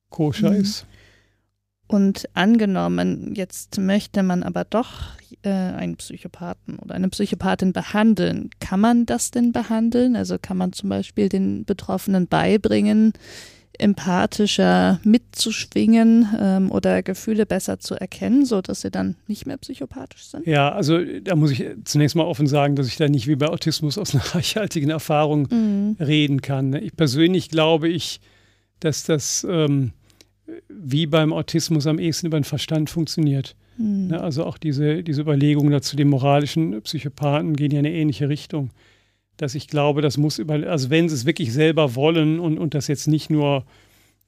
[0.08, 0.60] koscher mhm.
[0.60, 0.86] ist.
[1.86, 4.88] Und angenommen, jetzt möchte man aber doch
[5.42, 8.48] äh, einen Psychopathen oder eine Psychopathin behandeln.
[8.58, 10.16] Kann man das denn behandeln?
[10.16, 13.12] Also kann man zum Beispiel den Betroffenen beibringen,
[13.78, 20.46] empathischer mitzuschwingen ähm, oder Gefühle besser zu erkennen, sodass sie dann nicht mehr psychopathisch sind?
[20.46, 23.48] Ja, also da muss ich zunächst mal offen sagen, dass ich da nicht wie bei
[23.48, 25.96] Autismus aus einer reichhaltigen Erfahrung mhm.
[26.00, 26.74] reden kann.
[26.74, 28.20] Ich persönlich glaube ich,
[28.80, 29.92] dass das ähm,
[30.68, 33.56] wie beim Autismus am ehesten über den Verstand funktioniert.
[33.78, 34.12] Mhm.
[34.12, 38.70] Also auch diese, diese Überlegungen dazu, den moralischen Psychopathen gehen ja in eine ähnliche Richtung
[39.36, 42.74] dass ich glaube, das muss über, also wenn sie es wirklich selber wollen und, und
[42.74, 43.64] das jetzt nicht nur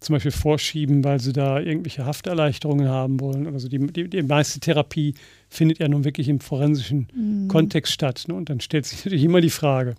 [0.00, 3.46] zum Beispiel vorschieben, weil sie da irgendwelche Hafterleichterungen haben wollen.
[3.46, 5.14] Also die, die, die meiste Therapie
[5.48, 7.48] findet ja nun wirklich im forensischen mhm.
[7.48, 8.24] Kontext statt.
[8.28, 8.34] Ne?
[8.34, 9.94] Und dann stellt sich natürlich immer die Frage,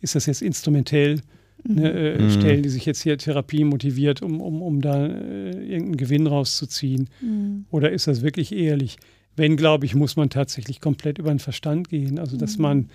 [0.00, 1.22] ist das jetzt instrumentell?
[1.64, 1.74] Mhm.
[1.74, 1.90] Ne?
[1.90, 2.30] Äh, mhm.
[2.30, 7.08] Stellen die sich jetzt hier Therapie motiviert, um, um, um da äh, irgendeinen Gewinn rauszuziehen?
[7.22, 7.64] Mhm.
[7.70, 8.98] Oder ist das wirklich ehrlich?
[9.36, 12.18] Wenn, glaube ich, muss man tatsächlich komplett über den Verstand gehen.
[12.18, 12.62] Also, dass mhm.
[12.62, 12.90] man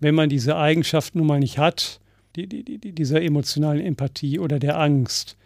[0.00, 2.00] wenn man diese Eigenschaft nun mal nicht hat,
[2.36, 5.36] die, die, die, dieser emotionalen Empathie oder der Angst.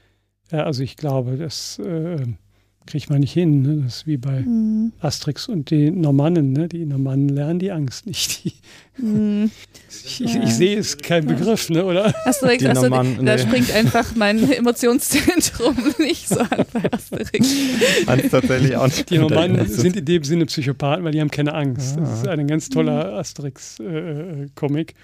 [0.51, 2.26] Also ich glaube, das äh,
[2.86, 3.62] kriegt man nicht hin.
[3.62, 3.82] Ne?
[3.84, 4.92] Das ist wie bei mhm.
[5.00, 6.52] Asterix und den Normannen.
[6.52, 6.68] Ne?
[6.68, 8.44] Die Normannen lernen die Angst nicht.
[8.44, 8.52] Die
[9.02, 9.50] mhm.
[9.88, 11.84] ich, ich, ich, sehe es kein Begriff, ne?
[11.84, 12.14] oder?
[12.26, 13.42] Asterix, also, Normannen, da nee.
[13.42, 17.48] springt einfach mein Emotionszentrum nicht so an bei Asterix.
[18.06, 19.08] Angst tatsächlich auch nicht.
[19.10, 21.96] Die Normannen sind in dem Sinne Psychopathen, weil die haben keine Angst.
[21.96, 22.00] Ah.
[22.00, 24.90] Das ist ein ganz toller Asterix-Comic.
[24.90, 24.94] Äh,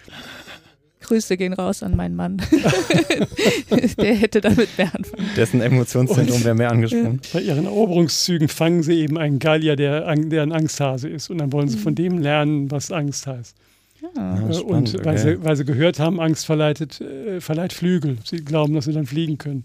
[1.07, 2.37] Grüße gehen raus an meinen Mann.
[3.99, 5.31] der hätte damit mehr anfangen.
[5.37, 7.21] Dessen Emotionszentrum wäre mehr angesprochen.
[7.33, 11.31] Bei ihren Eroberungszügen fangen sie eben einen Gallier, der, der ein Angsthase ist.
[11.31, 11.97] Und dann wollen sie von mhm.
[11.97, 13.57] dem lernen, was Angst heißt.
[14.03, 14.09] Ja.
[14.15, 15.37] Ja, und weil, okay.
[15.37, 18.19] sie, weil sie gehört haben, Angst verleitet, äh, verleiht Flügel.
[18.25, 19.65] Sie glauben, dass sie dann fliegen können.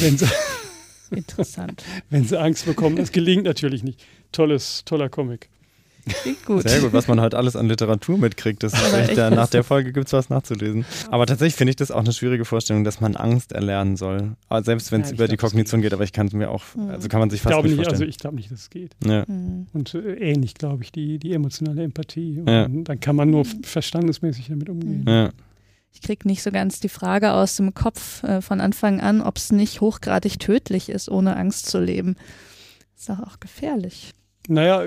[0.00, 0.26] Wenn sie
[1.12, 1.84] Interessant.
[2.10, 2.96] Wenn sie Angst bekommen.
[2.96, 4.00] Das gelingt natürlich nicht.
[4.32, 5.48] Tolles, toller Comic.
[6.44, 6.68] Gut.
[6.68, 8.62] Sehr gut, was man heute alles an Literatur mitkriegt.
[8.62, 10.84] Das ist echt, nach der Folge gibt es was nachzulesen.
[11.10, 14.36] Aber tatsächlich finde ich das auch eine schwierige Vorstellung, dass man Angst erlernen soll.
[14.48, 15.90] Aber selbst wenn es ja, über die Kognition geht.
[15.90, 16.90] geht, aber ich kann es mir auch, mhm.
[16.90, 17.94] also kann man sich fast ich nicht, nicht vorstellen.
[17.94, 18.96] Also ich glaube nicht, dass es geht.
[19.04, 19.24] Ja.
[19.26, 19.66] Mhm.
[19.72, 22.40] Und äh, ähnlich, glaube ich, die, die emotionale Empathie.
[22.40, 22.66] Und ja.
[22.68, 25.04] dann kann man nur verstandesmäßig damit umgehen.
[25.06, 25.30] Ja.
[25.92, 29.36] Ich kriege nicht so ganz die Frage aus dem Kopf äh, von Anfang an, ob
[29.36, 32.16] es nicht hochgradig tödlich ist, ohne Angst zu leben.
[32.96, 34.12] Ist doch auch gefährlich.
[34.48, 34.84] Naja,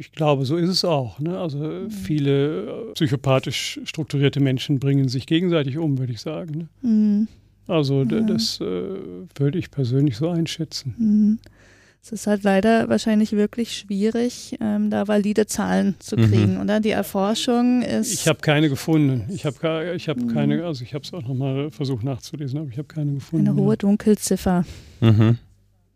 [0.00, 1.20] ich glaube, so ist es auch.
[1.20, 1.38] Ne?
[1.38, 1.90] Also mhm.
[1.90, 6.68] viele äh, psychopathisch strukturierte Menschen bringen sich gegenseitig um, würde ich sagen.
[6.82, 6.88] Ne?
[6.90, 7.28] Mhm.
[7.66, 8.20] Also ja.
[8.22, 10.94] das äh, würde ich persönlich so einschätzen.
[10.98, 11.38] Mhm.
[12.02, 16.30] Es ist halt leider wahrscheinlich wirklich schwierig, ähm, da valide Zahlen zu mhm.
[16.30, 16.60] kriegen, mhm.
[16.62, 16.80] oder?
[16.80, 18.14] Die Erforschung ist.
[18.14, 19.26] Ich habe keine gefunden.
[19.28, 20.28] Ich habe ich hab mhm.
[20.28, 23.48] keine, also ich habe es auch nochmal versucht nachzulesen, aber ich habe keine gefunden.
[23.48, 24.64] Eine hohe Dunkelziffer
[25.00, 25.36] mhm.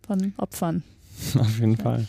[0.07, 0.83] von Opfern.
[1.39, 2.07] Auf jeden Fall.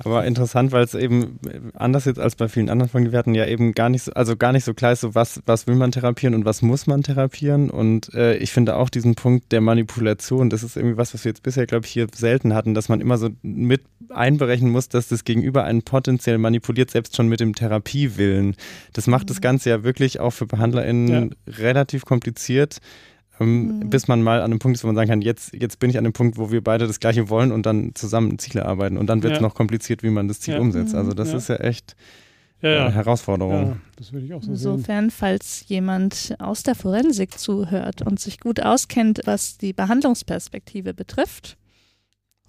[0.00, 1.38] Aber interessant, weil es eben
[1.74, 4.36] anders jetzt als bei vielen anderen Folgen, wir hatten ja eben gar nicht so, also
[4.36, 7.02] gar nicht so klar ist, so was, was will man therapieren und was muss man
[7.02, 7.70] therapieren.
[7.70, 11.30] Und äh, ich finde auch diesen Punkt der Manipulation, das ist irgendwie was, was wir
[11.30, 15.08] jetzt bisher, glaube ich, hier selten hatten, dass man immer so mit einberechnen muss, dass
[15.08, 18.56] das Gegenüber einen potenziell manipuliert, selbst schon mit dem Therapiewillen.
[18.92, 19.42] Das macht das mhm.
[19.42, 21.54] Ganze ja wirklich auch für BehandlerInnen ja.
[21.58, 22.80] relativ kompliziert
[23.40, 23.90] ähm, mhm.
[23.90, 25.98] bis man mal an einem Punkt ist, wo man sagen kann, jetzt, jetzt bin ich
[25.98, 28.96] an dem Punkt, wo wir beide das Gleiche wollen und dann zusammen Ziele arbeiten.
[28.96, 29.42] Und dann wird es ja.
[29.42, 30.60] noch kompliziert, wie man das Ziel ja.
[30.60, 30.94] umsetzt.
[30.94, 31.36] Also das ja.
[31.36, 31.96] ist ja echt
[32.62, 33.80] eine Herausforderung.
[33.96, 35.16] das würde ich auch so Insofern, sehen.
[35.16, 41.56] falls jemand aus der Forensik zuhört und sich gut auskennt, was die Behandlungsperspektive betrifft,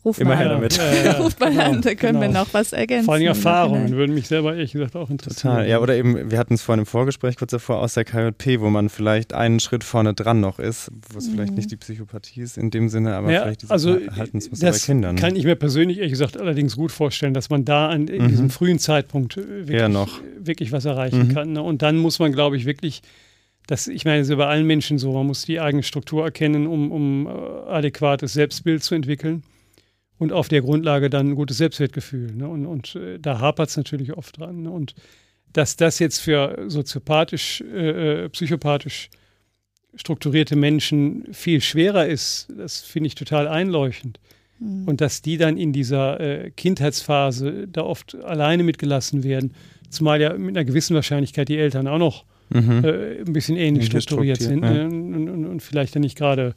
[0.06, 0.78] Ruf Immer her damit.
[0.78, 2.34] Ja, ja, Ruf mal genau, an, da können genau.
[2.34, 3.06] wir noch was ergänzen.
[3.06, 5.56] Vor allem Erfahrungen würden mich selber ehrlich gesagt auch interessieren.
[5.56, 8.62] Total, ja, oder eben, wir hatten es vorhin im Vorgespräch kurz davor aus der KJP,
[8.62, 11.34] wo man vielleicht einen Schritt vorne dran noch ist, wo es mhm.
[11.34, 14.78] vielleicht nicht die Psychopathie ist in dem Sinne, aber ja, vielleicht diese also, Verhaltensmuster bei
[14.78, 15.16] Kindern.
[15.16, 18.28] kann ich mir persönlich ehrlich gesagt allerdings gut vorstellen, dass man da an, in mhm.
[18.30, 20.08] diesem frühen Zeitpunkt wirklich,
[20.40, 21.34] wirklich was erreichen mhm.
[21.34, 21.54] kann.
[21.54, 21.62] Ne?
[21.62, 23.02] Und dann muss man, glaube ich, wirklich
[23.68, 26.68] das, ich meine, es ist bei allen Menschen so, man muss die eigene Struktur erkennen,
[26.68, 27.30] um, um äh,
[27.70, 29.44] adäquates Selbstbild zu entwickeln
[30.18, 32.34] und auf der Grundlage dann ein gutes Selbstwertgefühl.
[32.34, 32.48] Ne?
[32.48, 34.64] Und, und äh, da hapert es natürlich oft dran.
[34.64, 34.72] Ne?
[34.72, 34.96] Und
[35.54, 39.10] dass das jetzt für soziopathisch, äh, äh, psychopathisch
[39.96, 44.20] strukturierte Menschen viel schwerer ist, das finde ich total einleuchtend.
[44.60, 44.88] Mhm.
[44.88, 49.54] Und dass die dann in dieser äh, Kindheitsphase da oft alleine mitgelassen werden,
[49.90, 52.84] zumal ja mit einer gewissen Wahrscheinlichkeit die Eltern auch noch mhm.
[52.84, 54.72] äh, ein bisschen ähnlich strukturiert sind ja.
[54.72, 54.86] ne?
[54.86, 56.56] und, und, und, vielleicht dann nicht gerade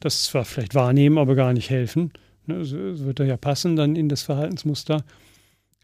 [0.00, 2.12] das zwar vielleicht wahrnehmen, aber gar nicht helfen.
[2.50, 5.04] Ne, wird er ja passen dann in das Verhaltensmuster.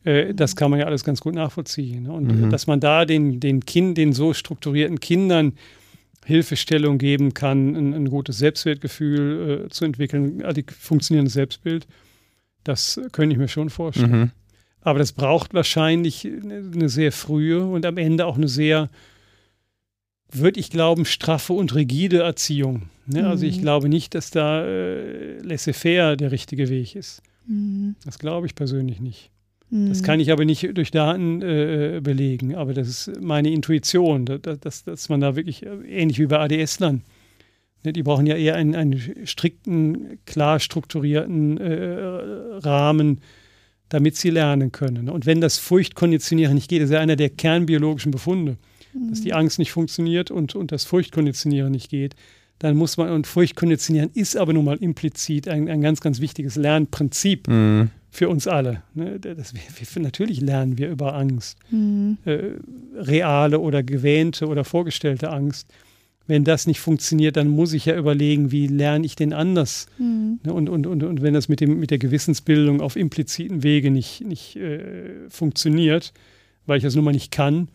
[0.05, 2.05] Äh, das kann man ja alles ganz gut nachvollziehen.
[2.05, 2.13] Ne?
[2.13, 2.51] Und mhm.
[2.51, 5.55] dass man da den, den Kind, den so strukturierten Kindern
[6.25, 11.87] Hilfestellung geben kann, ein, ein gutes Selbstwertgefühl äh, zu entwickeln, ein funktionierendes Selbstbild,
[12.65, 14.11] das könnte ich mir schon vorstellen.
[14.11, 14.31] Mhm.
[14.81, 18.89] Aber das braucht wahrscheinlich eine sehr frühe und am Ende auch eine sehr
[20.31, 22.89] würde ich glauben, straffe und rigide Erziehung.
[23.07, 23.23] Ne?
[23.23, 23.29] Mhm.
[23.29, 23.63] Also ich mhm.
[23.63, 27.23] glaube nicht, dass da äh, laissez-faire der richtige Weg ist.
[27.47, 27.95] Mhm.
[28.05, 29.31] Das glaube ich persönlich nicht.
[29.71, 29.89] Mhm.
[29.89, 34.61] Das kann ich aber nicht durch Daten äh, belegen, aber das ist meine Intuition, dass,
[34.61, 37.03] dass, dass man da wirklich, äh, ähnlich wie bei ADS-Lern,
[37.85, 37.93] ne?
[37.93, 43.21] die brauchen ja eher einen, einen strikten, klar strukturierten äh, Rahmen,
[43.89, 45.09] damit sie lernen können.
[45.09, 48.57] Und wenn das Furchtkonditionieren nicht geht, das ist ja einer der kernbiologischen Befunde
[49.11, 52.15] dass die Angst nicht funktioniert und, und das Furchtkonditionieren nicht geht,
[52.59, 56.57] dann muss man, und Furchtkonditionieren ist aber nun mal implizit ein, ein ganz, ganz wichtiges
[56.57, 57.91] Lernprinzip mhm.
[58.11, 58.83] für uns alle.
[58.95, 59.21] Ne?
[59.21, 62.17] Das, wir, natürlich lernen wir über Angst, mhm.
[62.25, 62.39] äh,
[62.95, 65.71] reale oder gewähnte oder vorgestellte Angst.
[66.29, 69.87] Wenn das nicht funktioniert, dann muss ich ja überlegen, wie lerne ich denn anders?
[69.99, 70.41] Mhm.
[70.43, 70.53] Ne?
[70.53, 74.25] Und, und, und, und wenn das mit, dem, mit der Gewissensbildung auf impliziten Wege nicht,
[74.25, 76.15] nicht äh, funktioniert,
[76.65, 77.69] weil ich das nun mal nicht kann,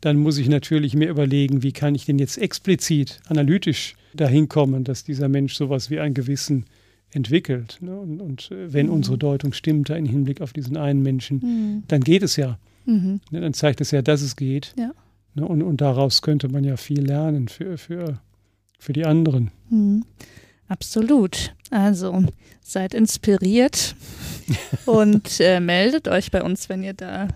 [0.00, 4.84] dann muss ich natürlich mir überlegen, wie kann ich denn jetzt explizit, analytisch dahin kommen,
[4.84, 6.66] dass dieser Mensch sowas wie ein Gewissen
[7.10, 7.78] entwickelt.
[7.80, 7.98] Ne?
[7.98, 8.92] Und, und, äh, wenn mhm.
[8.92, 11.82] unsere Deutung stimmt, da im Hinblick auf diesen einen Menschen, mhm.
[11.88, 12.58] dann geht es ja.
[12.84, 13.20] Mhm.
[13.30, 13.40] Ne?
[13.40, 14.74] Dann zeigt es ja, dass es geht.
[14.78, 14.92] Ja.
[15.34, 15.46] Ne?
[15.46, 18.20] Und, und daraus könnte man ja viel lernen für, für,
[18.78, 19.50] für die anderen.
[19.70, 20.04] Mhm.
[20.68, 21.54] Absolut.
[21.70, 22.24] Also
[22.60, 23.94] seid inspiriert
[24.86, 27.28] und äh, meldet euch bei uns, wenn ihr da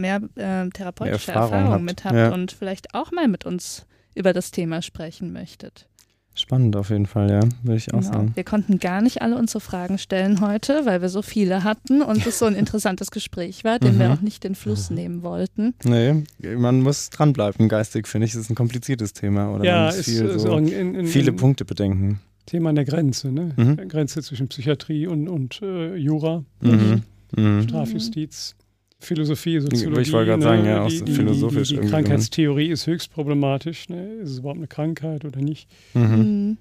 [0.00, 2.32] mehr äh, therapeutische mehr Erfahrung, Erfahrung mit habt ja.
[2.32, 5.86] und vielleicht auch mal mit uns über das Thema sprechen möchtet.
[6.34, 8.12] Spannend auf jeden Fall, ja, würde ich auch genau.
[8.12, 8.32] sagen.
[8.34, 12.24] Wir konnten gar nicht alle unsere Fragen stellen heute, weil wir so viele hatten und
[12.24, 13.98] es so ein interessantes Gespräch war, dem mhm.
[13.98, 15.74] wir auch nicht den Fluss nehmen wollten.
[15.84, 16.22] Nee,
[16.56, 18.34] man muss dranbleiben, geistig, finde ich.
[18.34, 19.52] Es ist ein kompliziertes Thema.
[19.52, 22.20] Oder ja, man muss viel, ist so in, in, viele in, Punkte bedenken.
[22.46, 23.52] Thema an der Grenze, ne?
[23.56, 23.88] Mhm.
[23.88, 27.02] Grenze zwischen Psychiatrie und, und äh, Jura, mhm.
[27.36, 27.62] mhm.
[27.64, 28.54] Strafjustiz.
[29.00, 30.02] Philosophie, Soziologie.
[30.02, 31.68] Ich wollte gerade sagen, ja, ne, auch die, philosophisch.
[31.68, 33.88] Die, die, die Krankheitstheorie ist höchst problematisch.
[33.88, 34.06] Ne?
[34.22, 35.68] Ist es überhaupt eine Krankheit oder nicht?
[35.94, 36.02] Mhm.
[36.02, 36.58] mhm.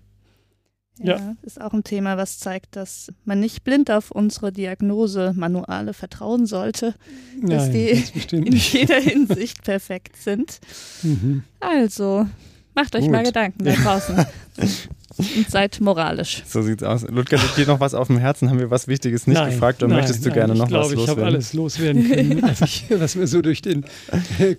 [1.01, 5.93] Ja, ja, ist auch ein Thema, was zeigt, dass man nicht blind auf unsere Diagnose-Manuale
[5.93, 6.93] vertrauen sollte,
[7.41, 10.59] dass Nein, die in jeder Hinsicht perfekt sind.
[11.01, 11.43] Mhm.
[11.61, 12.27] Also,
[12.75, 13.11] macht euch Gut.
[13.11, 14.25] mal Gedanken da draußen.
[15.19, 16.43] und seid moralisch.
[16.47, 17.03] So sieht's aus.
[17.07, 18.49] Ludger, liegt dir noch was auf dem Herzen?
[18.49, 20.85] Haben wir was Wichtiges nicht nein, gefragt oder nein, möchtest du nein, gerne noch glaub,
[20.85, 20.99] was loswerden?
[20.99, 23.85] Ich glaube, ich habe alles loswerden können, was, ich, was, mir so durch den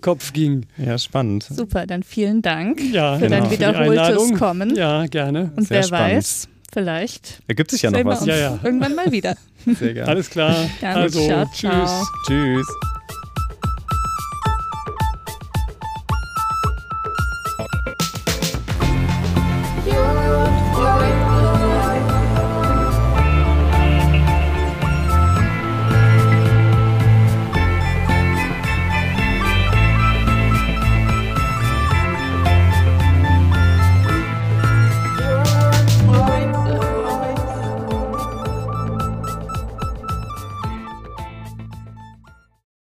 [0.01, 0.67] Kopf ging.
[0.77, 1.45] Ja, spannend.
[1.51, 3.41] Super, dann vielen Dank ja, für genau.
[3.41, 4.77] dein wiederholtes Kommen.
[4.77, 5.53] Ja, gerne.
[5.57, 6.17] Und Sehr wer spannend.
[6.17, 8.25] weiß, vielleicht ergibt sich ja noch was.
[8.27, 8.59] Ja, ja.
[8.63, 9.37] Irgendwann mal wieder.
[9.67, 10.11] Sehr gerne.
[10.11, 10.55] Alles klar.
[10.81, 12.07] Dann also, ciao, tschüss.
[12.27, 12.67] Tschüss.